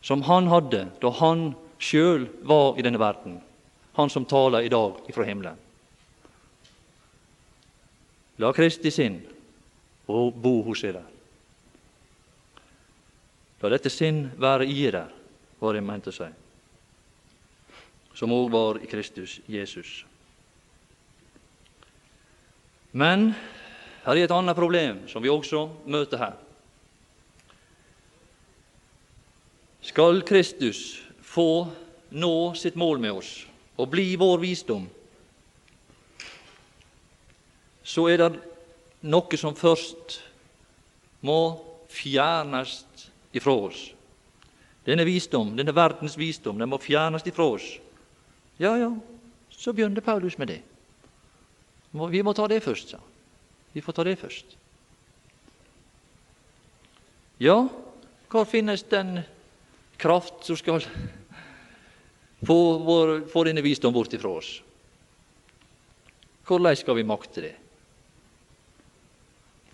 som 0.01 0.21
han 0.27 0.47
hadde 0.51 0.85
da 1.01 1.09
han 1.19 1.53
sjøl 1.79 2.27
var 2.43 2.77
i 2.77 2.83
denne 2.85 2.99
verden, 2.99 3.39
han 3.95 4.11
som 4.11 4.27
taler 4.27 4.67
i 4.67 4.69
dag 4.71 4.99
ifra 5.09 5.25
himmelen. 5.25 5.57
La 8.39 8.51
Kristi 8.55 8.91
sinn 8.91 9.17
og 10.07 10.35
bo 10.39 10.61
hos 10.67 10.83
dere. 10.83 11.01
La 13.59 13.71
dette 13.73 13.91
sinn 13.91 14.29
være 14.39 14.67
i 14.67 14.85
der, 14.87 15.09
var 15.59 15.75
det 15.75 15.83
mente 15.83 16.13
si, 16.15 16.27
som 18.15 18.31
òg 18.31 18.47
var 18.53 18.79
i 18.79 18.87
Kristus 18.87 19.39
Jesus. 19.51 20.05
Men 22.91 23.33
her 24.05 24.15
er 24.15 24.23
et 24.23 24.33
annet 24.33 24.57
problem 24.57 25.03
som 25.11 25.23
vi 25.23 25.29
også 25.29 25.65
møter 25.85 26.23
her. 26.23 26.37
Skal 29.83 30.23
Kristus 30.27 31.01
få 31.21 31.67
nå 32.09 32.33
sitt 32.57 32.79
mål 32.79 32.99
med 33.03 33.19
oss 33.19 33.33
og 33.79 33.91
bli 33.91 34.15
vår 34.19 34.39
visdom, 34.41 34.87
så 37.83 38.05
er 38.11 38.21
det 38.21 38.31
noe 39.09 39.39
som 39.39 39.55
først 39.57 40.19
må 41.25 41.39
fjernes 41.89 42.83
ifra 43.35 43.53
oss. 43.53 43.89
Denne 44.85 45.05
visdom, 45.05 45.53
denne 45.57 45.75
verdens 45.75 46.17
visdom, 46.17 46.57
den 46.57 46.69
må 46.71 46.79
fjernes 46.81 47.25
ifra 47.27 47.45
oss. 47.55 47.67
Ja, 48.59 48.73
ja, 48.79 48.89
så 49.51 49.73
begynner 49.73 50.01
Paulus 50.01 50.37
med 50.37 50.47
det. 50.53 50.61
Vi 51.91 52.23
må 52.23 52.33
ta 52.33 52.47
det 52.47 52.61
først, 52.63 52.93
sa 52.93 52.99
Vi 53.73 53.81
får 53.81 53.93
ta 53.93 54.03
det 54.03 54.17
først. 54.19 54.55
Ja, 57.39 57.67
hvor 58.29 58.45
finnes 58.45 58.83
den 58.83 59.21
kraft 59.97 60.45
som 60.45 60.57
skal 60.57 60.81
få, 62.45 62.57
vår, 62.83 63.13
få 63.31 63.43
denne 63.47 63.63
visdom 63.63 63.93
bort 63.93 64.13
ifra 64.13 64.33
oss? 64.41 64.59
Hvordan 66.49 66.75
skal 66.75 66.97
vi 66.97 67.05
makte 67.05 67.45
det? 67.45 67.55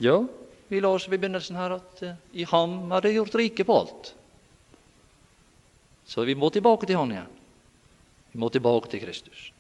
Ja, 0.04 0.20
vi 0.68 0.82
la 0.82 0.90
oss 0.96 1.08
ved 1.10 1.20
begynnelsen 1.20 1.58
her 1.60 1.76
at 1.78 2.04
uh, 2.04 2.14
i 2.34 2.46
ham 2.50 2.92
er 2.92 3.06
det 3.06 3.16
gjort 3.16 3.36
rike 3.38 3.66
på 3.66 3.80
alt. 3.80 4.14
Så 6.06 6.26
vi 6.26 6.36
må 6.36 6.50
tilbake 6.50 6.86
til 6.86 6.98
Han 6.98 7.12
igjen. 7.12 7.36
Vi 8.32 8.40
må 8.40 8.50
tilbake 8.50 8.90
til 8.90 9.02
Kristus. 9.02 9.52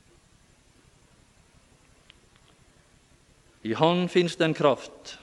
I 3.66 3.74
Han 3.74 4.08
fins 4.10 4.38
en 4.42 4.54
kraft 4.54 5.18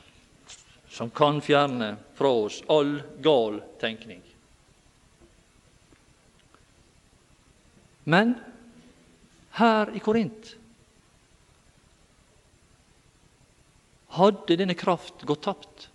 som 0.90 1.10
kan 1.10 1.40
fjerne 1.40 1.96
fra 2.14 2.30
oss 2.44 2.62
all 2.68 2.98
gal 3.22 3.60
tenkning. 3.80 4.22
Men 8.04 8.34
her 9.56 9.94
i 9.94 10.02
Korint 10.02 10.56
hadde 14.16 14.58
denne 14.60 14.76
kraft 14.78 15.24
gått 15.28 15.44
tapt. 15.46 15.88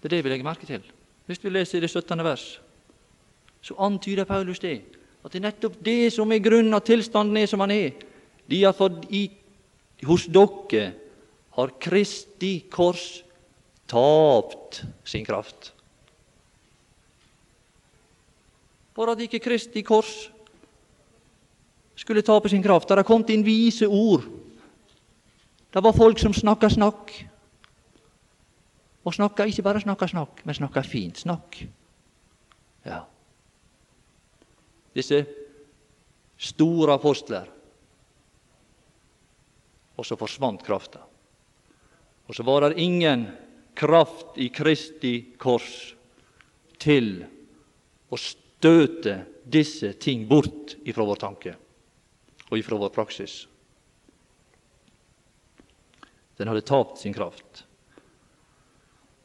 Det 0.00 0.08
er 0.08 0.16
det 0.16 0.22
vi 0.24 0.32
legger 0.32 0.46
merke 0.46 0.68
til. 0.68 0.82
Hvis 1.28 1.42
vi 1.42 1.52
leser 1.52 1.82
det 1.82 1.90
17. 1.90 2.24
vers, 2.24 2.46
så 3.62 3.76
antyder 3.78 4.26
Paulus 4.26 4.58
det. 4.62 4.80
At 5.22 5.32
det 5.32 5.38
er 5.38 5.46
nettopp 5.46 5.76
det 5.84 6.10
som 6.14 6.32
er 6.32 6.42
grunnen 6.42 6.74
at 6.74 6.88
tilstanden 6.88 7.38
er 7.38 7.46
som 7.46 7.62
han 7.62 7.70
er. 7.70 7.92
De 8.50 8.64
har 8.64 8.74
fått 8.74 9.04
i, 9.14 9.28
hos 10.08 10.26
dere 10.26 10.88
har 11.54 11.74
Kristi 11.78 12.64
kors 12.72 13.22
tapt 13.86 14.82
sin 15.06 15.24
kraft. 15.24 15.70
For 18.96 19.12
at 19.12 19.20
ikke 19.22 19.40
Kristi 19.44 19.84
kors 19.86 20.10
skulle 21.96 22.24
tape 22.26 22.50
sin 22.50 22.64
kraft. 22.64 22.88
Der 22.88 22.98
har 23.00 23.06
kommet 23.06 23.30
inn 23.30 23.44
vise 23.46 23.86
ord 23.86 24.26
det 25.72 25.80
var 25.80 25.96
folk 25.96 26.18
som 26.20 26.34
snakka 26.36 26.68
snakk. 26.70 27.12
Og 29.02 29.14
snakka 29.16 29.46
ikke 29.48 29.64
bare 29.64 29.80
snakka 29.82 30.08
snakk, 30.10 30.42
men 30.44 30.54
snakka 30.54 30.82
fint 30.86 31.22
snakk. 31.24 31.62
Ja. 32.84 33.02
Disse 34.92 35.22
store 36.36 36.98
apostler. 36.98 37.48
Og 39.96 40.06
så 40.06 40.18
forsvant 40.18 40.62
krafta. 40.66 41.00
Og 42.28 42.36
så 42.36 42.44
var 42.46 42.66
det 42.66 42.80
ingen 42.82 43.26
kraft 43.74 44.36
i 44.36 44.50
Kristi 44.52 45.14
kors 45.40 45.94
til 46.82 47.22
å 48.12 48.18
støte 48.20 49.22
disse 49.48 49.94
ting 50.02 50.26
bort 50.28 50.76
ifra 50.84 51.06
vår 51.06 51.20
tanke 51.22 51.56
og 52.50 52.58
ifra 52.60 52.76
vår 52.78 52.92
praksis. 52.94 53.46
Den 56.42 56.48
hadde 56.50 56.64
tapt 56.66 56.98
sin 56.98 57.14
kraft. 57.14 57.60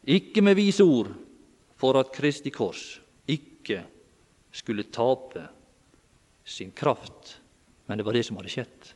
Ikke 0.05 0.43
med 0.45 0.53
vise 0.53 0.85
ord 0.85 1.07
for 1.81 1.97
at 1.97 2.11
Kristi 2.13 2.51
kors 2.53 2.99
ikke 3.25 3.79
skulle 4.53 4.85
tape 4.93 5.47
sin 6.45 6.69
kraft, 6.77 7.39
men 7.89 7.97
det 7.97 8.05
var 8.05 8.13
det 8.13 8.21
som 8.27 8.37
hadde 8.37 8.53
skjedd. 8.53 8.91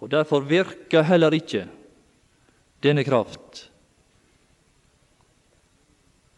Og 0.00 0.08
Derfor 0.08 0.48
virka 0.48 1.02
heller 1.04 1.36
ikke 1.36 1.66
denne 2.80 3.04
kraft, 3.04 3.66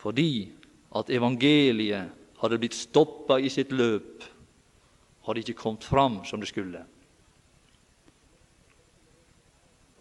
fordi 0.02 0.50
at 0.98 1.14
evangeliet 1.14 2.10
hadde 2.42 2.58
blitt 2.58 2.74
stoppa 2.74 3.38
i 3.38 3.54
sitt 3.54 3.70
løp, 3.70 4.26
hadde 5.30 5.46
ikke 5.46 5.60
kommet 5.62 5.86
fram 5.86 6.24
som 6.26 6.42
det 6.42 6.50
skulle. 6.50 6.82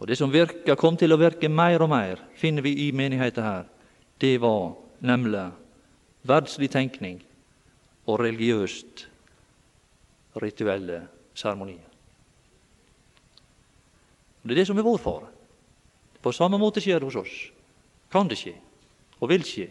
Og 0.02 0.08
Det 0.08 0.16
som 0.18 0.32
virka, 0.32 0.74
kom 0.74 0.96
til 0.98 1.14
å 1.14 1.16
virke 1.20 1.46
mer 1.46 1.78
og 1.84 1.92
mer, 1.92 2.18
finner 2.34 2.64
vi 2.66 2.72
i 2.88 2.92
menigheten 2.92 3.44
her. 3.46 3.68
Det 4.18 4.34
var 4.42 4.72
nemlig 4.98 5.44
verdslig 6.26 6.72
tenkning 6.74 7.20
og 8.10 8.18
religiøst 8.18 9.04
rituelle 10.42 11.04
seremonier. 11.38 11.86
Det 14.42 14.56
er 14.56 14.62
det 14.64 14.66
som 14.66 14.82
er 14.82 14.88
vår 14.90 14.98
fare. 14.98 15.30
På 16.18 16.34
samme 16.34 16.58
måte 16.58 16.82
skjer 16.82 16.98
det 16.98 17.06
hos 17.06 17.22
oss. 17.22 17.38
Kan 18.10 18.26
det 18.26 18.42
skje, 18.42 18.56
og 19.22 19.30
vil 19.30 19.46
skje. 19.46 19.70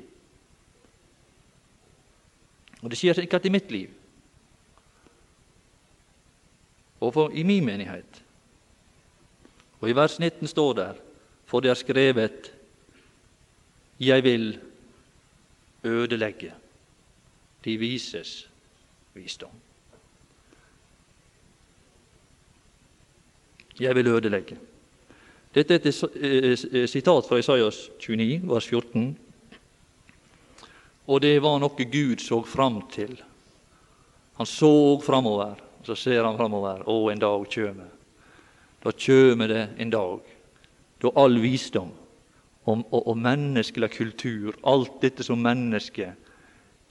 Og 2.80 2.88
det 2.88 3.04
skjer 3.04 3.20
sikkert 3.20 3.52
i 3.52 3.52
mitt 3.52 3.68
liv 3.72 3.98
og 7.02 7.16
for, 7.16 7.32
i 7.34 7.44
min 7.44 7.66
menighet. 7.66 8.22
Og 9.82 9.90
i 9.90 9.96
vers 9.98 10.20
19 10.20 10.48
står 10.48 10.74
der, 10.74 11.00
for 11.46 11.60
det 11.60 11.72
er 11.72 11.80
skrevet, 11.80 12.54
Jeg 14.02 14.24
vil 14.24 14.60
ødelegge 15.84 16.54
de 17.66 17.78
vises 17.78 18.50
visdom. 19.14 19.52
Jeg 23.80 23.96
vil 23.96 24.08
ødelegge. 24.08 24.58
Dette 25.56 25.74
er 25.74 25.80
et 25.80 26.04
eh, 26.16 26.82
eh, 26.82 26.88
sitat 26.90 27.28
fra 27.28 27.38
Isaias 27.38 27.90
29, 28.00 28.42
vers 28.50 28.68
14. 28.68 29.18
Og 31.08 31.22
det 31.22 31.42
var 31.44 31.60
noe 31.60 31.86
Gud 31.92 32.24
så 32.24 32.42
fram 32.48 32.82
til. 32.92 33.22
Han 34.38 34.46
så 34.46 35.00
framover, 35.06 35.56
så 35.86 35.96
ser 35.96 36.24
han 36.24 36.38
framover. 36.38 36.86
Å, 36.88 37.12
en 37.12 37.20
dag 37.20 37.50
kjem. 37.52 37.82
Da 38.82 38.92
kjem 38.92 39.46
det 39.48 39.64
en 39.78 39.94
dag 39.94 40.32
da 41.02 41.10
all 41.18 41.40
visdom 41.42 41.90
og, 42.70 42.84
og, 42.92 43.08
og 43.08 43.18
menneskelig 43.18 43.90
kultur, 43.96 44.58
alt 44.70 45.00
dette 45.02 45.26
som 45.26 45.42
mennesket 45.42 46.30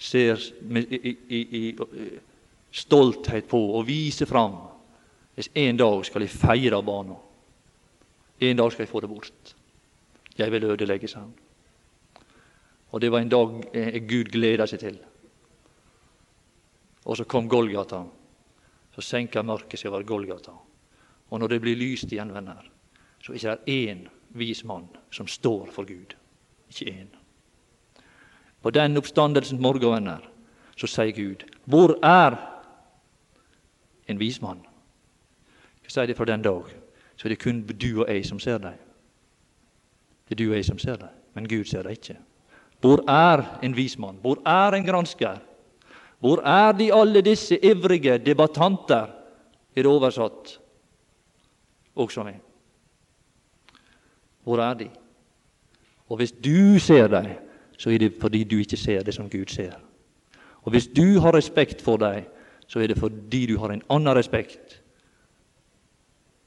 ser 0.01 0.41
med, 0.67 0.91
i, 0.91 1.13
i, 1.29 1.41
i, 1.61 1.71
stolthet 2.73 3.49
på 3.51 3.61
og 3.77 3.87
viser 3.87 4.27
fram 4.27 4.59
En 5.55 5.77
dag 5.77 6.03
skal 6.05 6.21
jeg 6.21 6.31
feire 6.31 6.83
barna. 6.85 7.15
En 8.41 8.57
dag 8.57 8.73
skal 8.73 8.83
jeg 8.83 8.91
få 8.91 9.01
det 9.01 9.09
bort. 9.09 9.55
Jeg 10.37 10.53
vil 10.53 10.65
ødelegge, 10.65 11.09
sa 11.09 11.23
han. 11.23 11.31
Og 12.93 13.01
det 13.01 13.09
var 13.13 13.23
en 13.23 13.31
dag 13.33 13.55
eh, 13.73 14.03
Gud 14.05 14.29
gleda 14.35 14.67
seg 14.69 14.83
til. 14.83 14.99
Og 17.07 17.17
så 17.17 17.25
kom 17.25 17.49
Golgata. 17.49 18.03
Så 18.93 19.07
senka 19.07 19.43
mørket 19.43 19.81
seg 19.81 19.95
over 19.95 20.05
Golgata. 20.05 20.53
Og 21.31 21.41
når 21.41 21.49
det 21.49 21.61
blir 21.61 21.77
lyst 21.77 22.13
igjen, 22.13 22.35
venner, 22.35 22.71
så 23.23 23.33
er 23.33 23.37
det 23.37 23.43
ikke 23.67 23.93
én 23.93 24.09
vis 24.35 24.65
mann 24.65 24.89
som 25.11 25.27
står 25.27 25.71
for 25.73 25.85
Gud. 25.85 26.15
Ikke 26.69 26.91
én. 26.91 27.09
På 28.63 28.71
den 28.71 28.97
oppstandelsens 28.97 29.61
morgen, 29.61 29.95
venner, 29.95 30.31
så 30.77 30.87
sier 30.87 31.13
Gud, 31.13 31.45
'Hvor 31.67 31.99
er 32.03 32.37
en 34.09 34.21
vis 34.21 34.43
mann?' 34.43 34.67
Hva 35.83 35.89
sier 35.89 36.07
de 36.07 36.15
fra 36.15 36.25
den 36.25 36.43
dag? 36.43 36.63
Så 37.17 37.29
er 37.29 37.29
det 37.29 37.43
kun 37.43 37.63
du 37.63 38.01
og 38.01 38.09
jeg 38.09 38.27
som 38.27 38.39
ser 38.39 38.59
dem. 38.59 38.73
Det 40.29 40.41
er 40.41 40.45
du 40.45 40.51
og 40.51 40.57
jeg 40.57 40.65
som 40.65 40.79
ser 40.79 40.97
dem, 40.97 41.09
men 41.35 41.49
Gud 41.49 41.65
ser 41.65 41.83
dem 41.83 41.93
ikke. 41.93 42.17
Hvor 42.81 43.05
er 43.09 43.59
en 43.63 43.77
vismann? 43.77 44.19
Hvor 44.23 44.41
er 44.47 44.73
en 44.73 44.87
gransker? 44.87 45.39
Hvor 46.21 46.41
er 46.47 46.73
de 46.73 46.95
alle 46.95 47.21
disse 47.21 47.59
ivrige 47.65 48.19
debattanter? 48.19 49.07
Er 49.77 49.83
det 49.83 49.87
oversatt 49.87 50.59
også 51.97 52.25
meg. 52.25 52.41
Hvor 54.45 54.59
er 54.63 54.75
de? 54.75 54.89
Og 56.09 56.17
hvis 56.17 56.33
du 56.33 56.79
ser 56.79 57.09
dem, 57.09 57.27
så 57.79 57.91
er 57.91 57.99
det 57.99 58.15
fordi 58.21 58.45
du 58.45 58.59
ikke 58.59 58.77
ser 58.77 59.03
det 59.03 59.15
som 59.15 59.31
Gud 59.31 59.47
ser. 59.49 59.73
Og 60.63 60.71
hvis 60.71 60.87
du 60.87 61.21
har 61.21 61.35
respekt 61.35 61.83
for 61.83 61.97
dem, 61.97 62.25
så 62.67 62.81
er 62.81 62.87
det 62.87 62.99
fordi 62.99 63.47
du 63.47 63.59
har 63.59 63.73
en 63.73 63.83
annen 63.91 64.17
respekt 64.17 64.83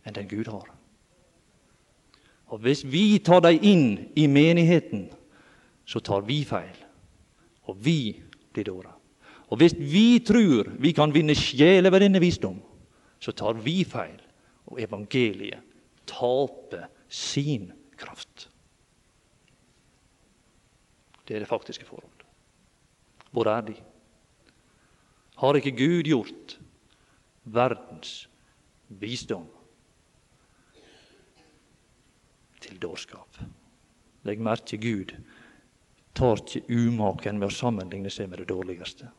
enn 0.05 0.15
den 0.15 0.27
Gud 0.27 0.51
har. 0.51 0.67
Og 2.53 2.59
hvis 2.59 2.83
vi 2.85 3.17
tar 3.23 3.41
dem 3.41 3.59
inn 3.61 3.85
i 4.15 4.27
menigheten, 4.27 5.07
så 5.85 5.99
tar 5.99 6.21
vi 6.27 6.43
feil. 6.45 6.75
Og 7.63 7.79
vi 7.85 8.21
blir 8.53 8.67
dåra. 8.67 8.91
Og 9.47 9.57
hvis 9.57 9.75
vi 9.77 10.19
tror 10.19 10.69
vi 10.79 10.91
kan 10.91 11.13
vinne 11.13 11.35
sjeler 11.35 11.91
ved 11.91 12.05
denne 12.05 12.21
visdom, 12.21 12.59
så 13.19 13.31
tar 13.31 13.57
vi 13.63 13.83
feil, 13.83 14.19
og 14.73 14.81
evangeliet 14.81 15.61
taper 16.09 16.89
sin 17.07 17.69
kraft. 17.97 18.49
Det 21.23 21.35
er 21.35 21.43
det 21.43 21.49
faktiske 21.49 21.85
forhold. 21.87 22.25
Hvor 23.31 23.47
er 23.49 23.61
de? 23.61 23.75
Har 25.37 25.57
ikke 25.57 25.75
Gud 25.77 26.03
gjort 26.03 26.59
verdens 27.43 28.27
visdom 28.87 29.47
til 32.61 32.77
dårskap? 32.81 33.39
Legg 34.23 34.43
merke 34.43 34.77
Gud 34.77 35.15
tar 36.13 36.43
ikke 36.43 36.67
umaken 36.69 37.39
med 37.39 37.49
å 37.49 37.55
sammenligne 37.55 38.11
seg 38.13 38.29
med 38.29 38.43
det 38.43 38.51
dårligste. 38.51 39.09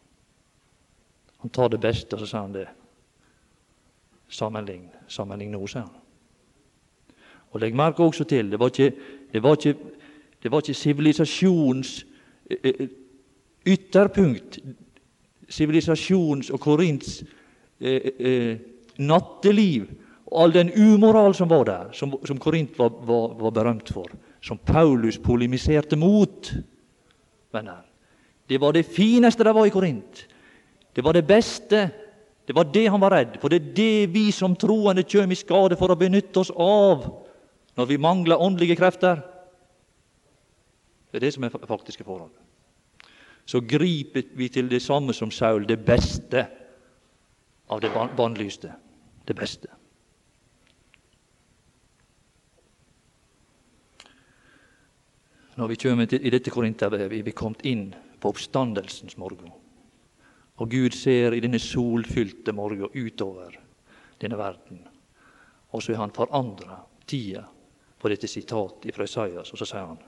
Han 1.43 1.53
tar 1.53 1.73
det 1.73 1.81
beste, 1.83 2.15
og 2.15 2.23
så 2.23 2.29
sier 2.31 2.47
han 2.47 2.55
det. 2.55 2.69
Sammenlign, 4.35 4.89
sammenlign 5.09 5.53
nå, 5.55 5.63
sier 5.71 5.85
han. 5.85 6.01
Og 7.55 7.63
Legg 7.63 7.77
merke 7.79 8.03
også 8.03 8.27
til 8.27 8.51
det 8.51 8.59
var 8.59 8.73
ikke, 8.73 8.91
det 9.33 9.43
var 9.43 9.59
ikke, 9.59 9.75
det 10.43 10.51
var 10.51 10.63
ikke 10.65 10.75
sivilisasjonens 10.75 11.93
eh, 12.51 12.59
eh, 12.65 12.89
ytterpunkt, 13.67 14.59
sivilisasjons 15.49 16.51
og 16.51 16.61
Korints 16.61 17.21
eh, 17.81 18.59
natteliv 18.99 19.87
og 20.27 20.43
all 20.43 20.55
den 20.55 20.73
umoral 20.75 21.35
som 21.35 21.51
var 21.51 21.65
der, 21.69 21.91
som, 21.93 22.17
som 22.27 22.39
Korint 22.43 22.79
var, 22.79 22.91
var, 23.07 23.37
var 23.39 23.55
berømt 23.55 23.93
for, 23.93 24.11
som 24.43 24.59
Paulus 24.59 25.19
polemiserte 25.19 25.97
mot. 25.97 26.55
venner. 27.53 27.85
Det 28.49 28.59
var 28.61 28.73
det 28.73 28.87
fineste 28.87 29.45
det 29.45 29.55
var 29.55 29.67
i 29.67 29.71
Korint. 29.71 30.27
Det 30.97 31.05
var 31.05 31.13
det 31.13 31.27
beste. 31.27 31.91
Det 32.47 32.55
var 32.57 32.65
det 32.65 32.87
han 32.87 33.01
var 33.01 33.11
redd 33.11 33.37
for. 33.41 33.49
Det 33.49 33.61
er 33.61 33.77
det 33.77 34.15
vi 34.15 34.29
som 34.33 34.57
troende 34.57 35.05
kjem 35.09 35.33
i 35.33 35.39
skade 35.39 35.79
for 35.81 35.93
å 35.93 35.99
benytte 35.99 36.43
oss 36.43 36.51
av 36.51 37.07
når 37.75 37.89
vi 37.91 37.99
mangler 37.99 38.41
åndelige 38.41 38.77
krefter. 38.79 39.23
Det 41.11 41.21
er 41.21 41.25
det 41.25 41.33
som 41.35 41.47
er 41.47 41.55
faktiske 41.55 42.05
forhold. 42.05 42.33
Så 43.47 43.61
griper 43.61 44.29
vi 44.37 44.49
til 44.49 44.69
det 44.69 44.83
samme 44.83 45.13
som 45.13 45.31
Saul, 45.31 45.67
det 45.69 45.81
beste 45.85 46.47
av 47.69 47.81
det 47.81 47.93
bannlyste. 48.17 48.73
Det 49.25 49.37
beste. 49.37 49.69
Når 55.57 55.71
vi 55.71 55.77
kommer 55.79 56.15
i 56.15 56.31
dette 56.35 56.51
korinterbrevet, 56.51 57.25
vi 57.25 57.31
er 57.31 57.37
kommet 57.37 57.63
inn 57.65 57.93
på 58.21 58.33
oppstandelsens 58.35 59.17
morgen. 59.17 59.53
Og 60.57 60.71
Gud 60.71 60.95
ser 60.95 61.35
i 61.35 61.43
denne 61.43 61.59
solfylte 61.59 62.55
morgen 62.55 62.93
utover 62.95 63.57
denne 64.21 64.39
verden. 64.39 64.85
Og 65.75 65.83
så 65.83 65.95
har 65.95 66.05
han 66.05 66.15
forandra 66.15 66.79
tida 67.07 67.43
på 67.99 68.11
dette 68.13 68.29
sitatet 68.31 68.95
fra 68.95 69.07
Isaias, 69.09 69.51
og 69.51 69.59
så 69.59 69.67
sier 69.67 69.89
han 69.89 69.99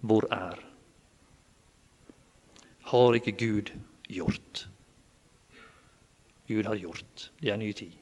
Hvor 0.00 0.28
er? 0.32 0.62
Har 2.86 3.14
ikke 3.18 3.32
Gud 3.32 3.72
gjort? 4.08 4.68
Gud 6.46 6.64
har 6.64 6.76
gjort. 6.76 7.32
Det 7.40 7.50
er 7.50 7.54
en 7.54 7.64
ny 7.66 7.72
tid. 7.72 7.92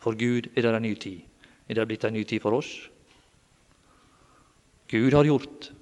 For 0.00 0.16
Gud 0.16 0.48
er 0.56 0.62
det 0.62 0.74
en 0.74 0.82
ny 0.82 0.94
tid. 0.94 1.20
Er 1.68 1.74
det 1.74 1.86
blitt 1.86 2.04
en 2.04 2.16
ny 2.16 2.24
tid 2.24 2.40
for 2.40 2.56
oss? 2.56 2.70
Gud 4.88 5.12
har 5.12 5.24
gjort, 5.24 5.72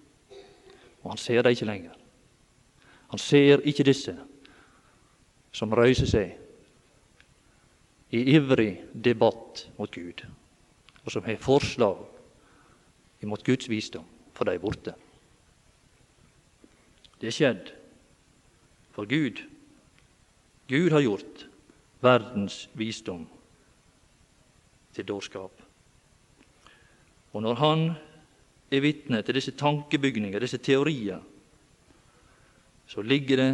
og 1.03 1.13
han 1.13 1.19
ser 1.19 1.43
det 1.43 1.55
ikke 1.55 1.69
lenger. 1.69 1.95
Han 3.09 3.19
ser 3.23 3.63
ikke 3.65 3.87
disse 3.87 4.17
som 5.55 5.73
røyser 5.73 6.09
seg 6.11 6.35
i 8.15 8.23
ivrig 8.37 8.73
debatt 8.93 9.67
mot 9.79 9.91
Gud, 9.91 10.23
og 11.05 11.13
som 11.13 11.25
har 11.27 11.41
forslag 11.43 12.03
imot 13.25 13.45
Guds 13.47 13.69
visdom, 13.71 14.05
for 14.35 14.45
de 14.47 14.59
borte. 14.61 14.95
Det 17.21 17.31
er 17.31 17.35
skjedd 17.35 17.71
for 18.93 19.09
Gud. 19.09 19.41
Gud 20.69 20.91
har 20.93 21.05
gjort 21.05 21.47
verdens 22.05 22.67
visdom 22.77 23.25
til 24.97 25.07
dårskap. 25.09 25.63
Og 27.33 27.43
når 27.43 27.55
Han 27.55 27.91
er 28.71 28.81
vitne 28.81 29.23
til 29.23 29.35
disse 29.35 29.53
tankebygninger, 29.53 30.41
disse 30.41 30.59
teorier, 30.59 31.21
så 32.87 33.03
ligger 33.03 33.37
det 33.37 33.51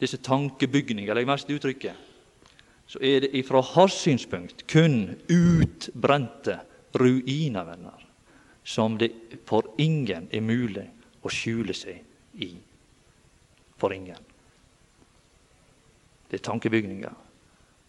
disse 0.00 0.20
tankebygninger 0.22 1.14
Legg 1.14 1.26
merke 1.26 1.46
til 1.46 1.58
uttrykket. 1.58 2.04
Så 2.88 3.00
er 3.04 3.20
det 3.20 3.34
ifra 3.36 3.60
hans 3.74 3.98
synspunkt 4.00 4.64
kun 4.70 5.16
utbrente 5.28 6.58
ruiner, 6.96 7.64
venner, 7.64 8.06
som 8.64 8.96
det 8.98 9.10
for 9.46 9.74
ingen 9.78 10.28
er 10.32 10.40
mulig 10.40 10.86
å 11.22 11.32
skjule 11.32 11.76
seg 11.76 12.00
i. 12.40 12.54
For 13.78 13.92
ingen. 13.94 14.24
Det 16.28 16.40
er 16.40 16.46
tankebygninger 16.48 17.14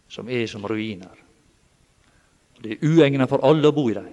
som 0.10 0.30
er 0.30 0.46
som 0.48 0.66
ruiner. 0.68 1.26
Det 2.60 2.76
er 2.76 2.88
uegnet 2.92 3.30
for 3.32 3.44
alle 3.48 3.70
å 3.70 3.76
bo 3.76 3.88
i 3.90 3.96
dem. 3.96 4.10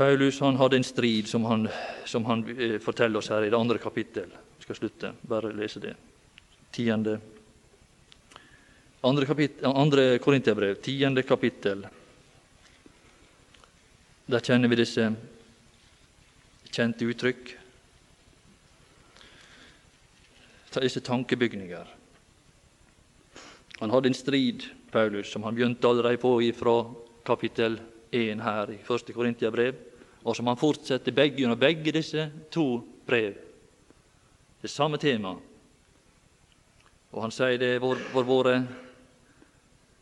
Paulus 0.00 0.40
han 0.40 0.56
hadde 0.56 0.76
en 0.76 0.84
strid 0.84 1.26
som 1.28 1.44
han, 1.44 1.68
som 2.08 2.24
han 2.24 2.40
eh, 2.56 2.78
forteller 2.80 3.20
oss 3.20 3.28
her 3.28 3.44
i 3.44 3.50
det 3.52 3.56
andre 3.56 3.76
kapittel. 3.78 4.30
Vi 4.56 4.64
skal 4.64 4.78
slutte, 4.78 5.10
bare 5.28 5.50
lese 5.52 5.82
det. 5.82 5.90
Tiende, 6.72 7.18
andre, 9.04 9.26
kapittel, 9.28 9.66
andre 9.68 10.04
Korinterbrev, 10.18 10.78
tiende 10.80 11.22
kapittel. 11.22 11.84
Der 14.24 14.40
kjenner 14.40 14.72
vi 14.72 14.80
disse 14.80 15.10
kjente 16.70 17.04
uttrykk. 17.04 17.52
Disse 20.80 21.04
tankebygninger. 21.04 21.92
Han 23.84 23.92
hadde 23.92 24.14
en 24.14 24.16
strid, 24.16 24.64
Paulus, 24.96 25.28
som 25.28 25.44
han 25.44 25.60
begynte 25.60 25.92
allerede 25.92 26.24
på 26.24 26.38
fra 26.56 26.78
kapittel 27.28 27.76
1 28.10 28.40
her 28.48 28.76
i 28.78 28.80
første 28.88 29.12
Korintiabrev 29.12 29.89
og 30.24 30.36
som 30.36 30.50
han 30.50 30.58
fortsetter 30.60 31.14
begge 31.16 31.44
under 31.46 31.56
begge 31.60 31.92
disse 31.94 32.26
to 32.52 32.82
brev. 33.06 33.34
Det 34.60 34.70
samme 34.70 34.98
tema. 35.00 35.34
Og 37.10 37.24
han 37.24 37.32
sier 37.34 37.58
det 37.58 37.74
for 37.80 38.26
våre 38.28 38.60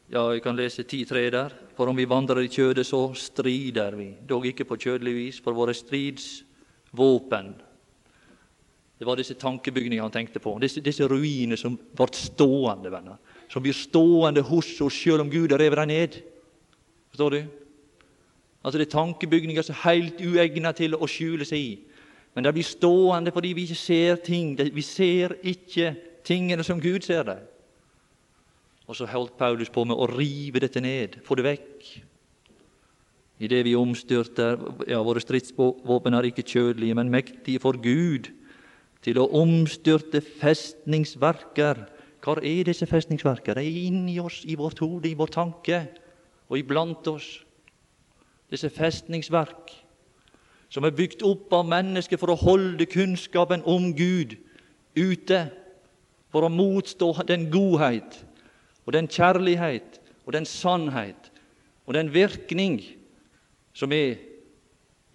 Ja, 0.08 0.22
jeg 0.32 0.40
kan 0.40 0.56
lese 0.56 0.86
10.3 0.88 1.22
der. 1.30 1.52
For 1.76 1.90
om 1.90 1.96
vi 1.96 2.06
vandrer 2.08 2.40
i 2.40 2.48
kjødet, 2.48 2.86
så 2.88 3.10
strider 3.12 3.92
vi, 3.92 4.14
dog 4.24 4.46
ikke 4.48 4.64
på 4.64 4.78
kjødelig 4.80 5.12
vis, 5.12 5.40
for 5.44 5.52
våre 5.52 5.74
stridsvåpen. 5.76 7.50
Det 8.98 9.06
var 9.06 9.20
disse 9.20 9.36
tankebygningene 9.36 10.06
han 10.06 10.14
tenkte 10.14 10.40
på, 10.40 10.54
disse, 10.58 10.80
disse 10.80 11.04
ruiner 11.06 11.60
som 11.60 11.76
ble 11.76 12.08
stående, 12.16 12.88
venner. 12.90 13.20
Som 13.52 13.62
blir 13.62 13.76
stående 13.76 14.40
hos 14.48 14.72
oss 14.80 14.96
sjøl 14.96 15.22
om 15.26 15.30
Gud 15.30 15.52
har 15.52 15.60
revet 15.60 15.82
dem 15.84 15.92
ned. 15.92 16.18
Forstår 17.12 17.36
du? 17.36 17.40
Altså 18.64 18.78
Det 18.78 18.86
er 18.86 18.96
tankebygninger 18.96 19.62
som 19.62 19.74
er 19.74 19.84
helt 19.90 20.20
uegnet 20.20 20.76
til 20.76 20.96
å 20.96 21.06
skjule 21.06 21.46
seg 21.46 21.58
i. 21.58 21.78
Men 22.34 22.44
de 22.44 22.52
blir 22.52 22.66
stående 22.66 23.32
fordi 23.34 23.54
vi 23.56 23.64
ikke 23.66 23.78
ser 23.78 24.20
ting. 24.24 24.52
Vi 24.58 24.82
ser 24.82 25.36
ikke 25.42 25.94
tingene 26.26 26.64
som 26.66 26.80
Gud 26.80 27.06
ser 27.06 27.22
dem. 27.26 27.40
Og 28.88 28.96
så 28.96 29.06
holdt 29.06 29.36
Paulus 29.38 29.70
på 29.70 29.84
med 29.84 29.96
å 29.96 30.08
rive 30.08 30.62
dette 30.64 30.80
ned, 30.80 31.18
få 31.24 31.36
det 31.36 31.44
vekk. 31.44 31.88
Idet 33.38 33.64
vi 33.66 33.74
omstyrter 33.78 34.58
ja, 34.88 35.02
Våre 35.04 35.20
stridsvåpen 35.22 36.16
er 36.16 36.26
ikke 36.26 36.46
kjødelige, 36.46 36.96
men 36.96 37.12
mektige 37.12 37.60
for 37.62 37.78
Gud 37.78 38.30
til 39.04 39.20
å 39.20 39.28
omstyrte 39.38 40.22
festningsverker. 40.40 41.84
Hvor 42.24 42.40
er 42.42 42.64
disse 42.66 42.88
festningsverker? 42.88 43.60
De 43.60 43.62
er 43.62 43.84
inni 43.86 44.16
oss, 44.20 44.40
i 44.48 44.56
vårt 44.58 44.80
hode, 44.82 45.06
i 45.06 45.18
vår 45.18 45.30
tanke 45.36 45.84
og 46.48 46.58
iblant 46.58 47.06
oss 47.12 47.28
disse 48.50 48.70
festningsverk. 48.70 49.84
som 50.68 50.84
er 50.84 50.92
bygd 50.92 51.22
opp 51.24 51.52
av 51.56 51.68
mennesker 51.68 52.20
for 52.20 52.32
å 52.32 52.40
holde 52.42 52.86
kunnskapen 52.86 53.62
om 53.68 53.88
Gud 53.96 54.36
ute, 54.96 55.46
for 56.28 56.44
å 56.44 56.52
motstå 56.52 57.24
den 57.28 57.46
godhet 57.48 58.18
og 58.84 58.92
den 58.92 59.08
kjærlighet 59.08 59.96
og 60.26 60.34
den 60.36 60.44
sannhet 60.44 61.30
og 61.86 61.94
den 61.96 62.12
virkning 62.12 62.82
som 63.72 63.92
er 63.96 64.18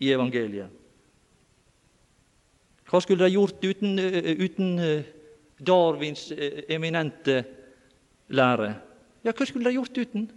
i 0.02 0.10
evangeliet. 0.10 0.72
Hva 2.90 3.02
skulle 3.02 3.26
de 3.26 3.36
gjort 3.36 3.62
uten, 3.62 4.00
uten 4.00 4.74
Darwins 5.62 6.32
eminente 6.70 7.44
lære? 8.34 8.74
Ja, 9.24 9.32
hva 9.32 9.46
skulle 9.46 9.70
de 9.70 9.78
gjort 9.78 9.98
uten? 9.98 10.28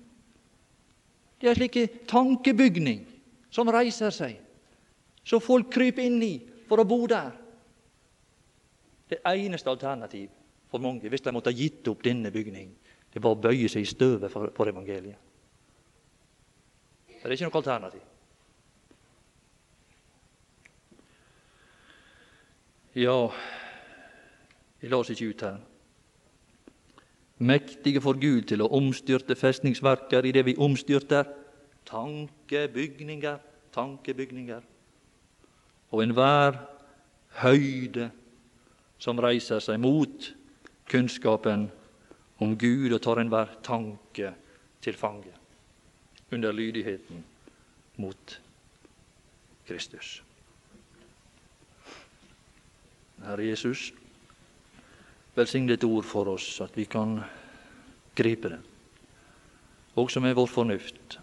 Det 1.40 1.50
er 1.50 1.58
slike 1.58 1.84
slik 1.84 2.06
tankebygning 2.08 3.02
som 3.52 3.68
reiser 3.72 4.12
seg, 4.14 4.38
som 5.26 5.42
folk 5.42 5.68
kryper 5.72 6.06
inn 6.06 6.22
i 6.24 6.34
for 6.68 6.80
å 6.80 6.88
bo 6.88 7.02
der. 7.10 7.34
Det 9.06 9.20
eneste 9.28 9.70
alternativ 9.70 10.30
for 10.70 10.82
mange, 10.82 11.08
hvis 11.08 11.22
de 11.22 11.34
måtte 11.34 11.52
ha 11.52 11.56
gitt 11.56 11.86
opp 11.88 12.02
denne 12.04 12.32
bygning, 12.34 12.72
det 13.12 13.22
var 13.22 13.36
å 13.36 13.40
bøye 13.40 13.68
seg 13.70 13.84
i 13.84 13.88
støvet 13.88 14.32
for, 14.32 14.68
evangeliet. 14.68 15.16
Det 17.06 17.24
er 17.24 17.34
ikke 17.36 17.48
noe 17.48 17.60
alternativ. 17.62 18.02
Ja, 22.96 23.16
jeg 24.80 24.90
la 24.92 25.00
oss 25.02 25.10
ikke 25.12 25.30
ut 25.32 25.42
her 25.44 25.56
mektige 27.38 28.00
for 28.00 28.18
Gud 28.20 28.48
til 28.48 28.62
å 28.64 28.70
omstyrte 28.78 29.36
festningsverker 29.36 30.24
i 30.24 30.32
det 30.32 30.44
vi 30.46 30.56
omstyrter 30.56 31.28
tankebygninger, 31.86 33.38
tankebygninger. 33.74 34.62
Og 35.92 36.02
enhver 36.02 36.58
høyde 37.42 38.10
som 38.98 39.20
reiser 39.20 39.60
seg 39.60 39.80
mot 39.80 40.30
kunnskapen 40.88 41.68
om 42.42 42.56
Gud 42.58 42.92
og 42.92 43.02
tar 43.04 43.20
enhver 43.20 43.52
tanke 43.64 44.32
til 44.82 44.96
fange 44.96 45.34
under 46.32 46.52
lydigheten 46.52 47.24
mot 47.96 48.40
Kristus. 49.66 50.22
Herre 53.24 53.46
Jesus, 53.46 53.92
velsign 55.36 55.68
ditt 55.68 55.84
ord 55.84 56.04
for 56.08 56.32
oss, 56.32 56.60
at 56.64 56.76
vi 56.76 56.86
kan 56.88 57.18
gripe 58.16 58.50
det, 58.52 58.60
også 59.96 60.20
med 60.20 60.36
vår 60.36 60.48
fornuft, 60.48 61.18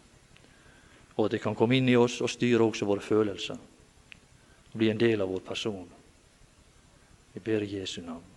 og 1.16 1.26
at 1.26 1.36
det 1.36 1.41
kan 1.43 1.55
komme 1.57 1.78
inn 1.78 1.89
i 1.89 1.97
oss 1.97 2.20
og 2.22 2.32
styre 2.32 2.66
også 2.66 2.88
våre 2.89 3.05
følelser, 3.05 3.57
og 4.74 4.78
bli 4.78 4.89
en 4.89 5.01
del 5.01 5.22
av 5.22 5.30
vår 5.30 5.43
person. 5.45 5.89
Vi 7.34 7.41
ber 7.41 7.66
i 7.66 7.74
Jesu 7.80 8.01
navn. 8.01 8.32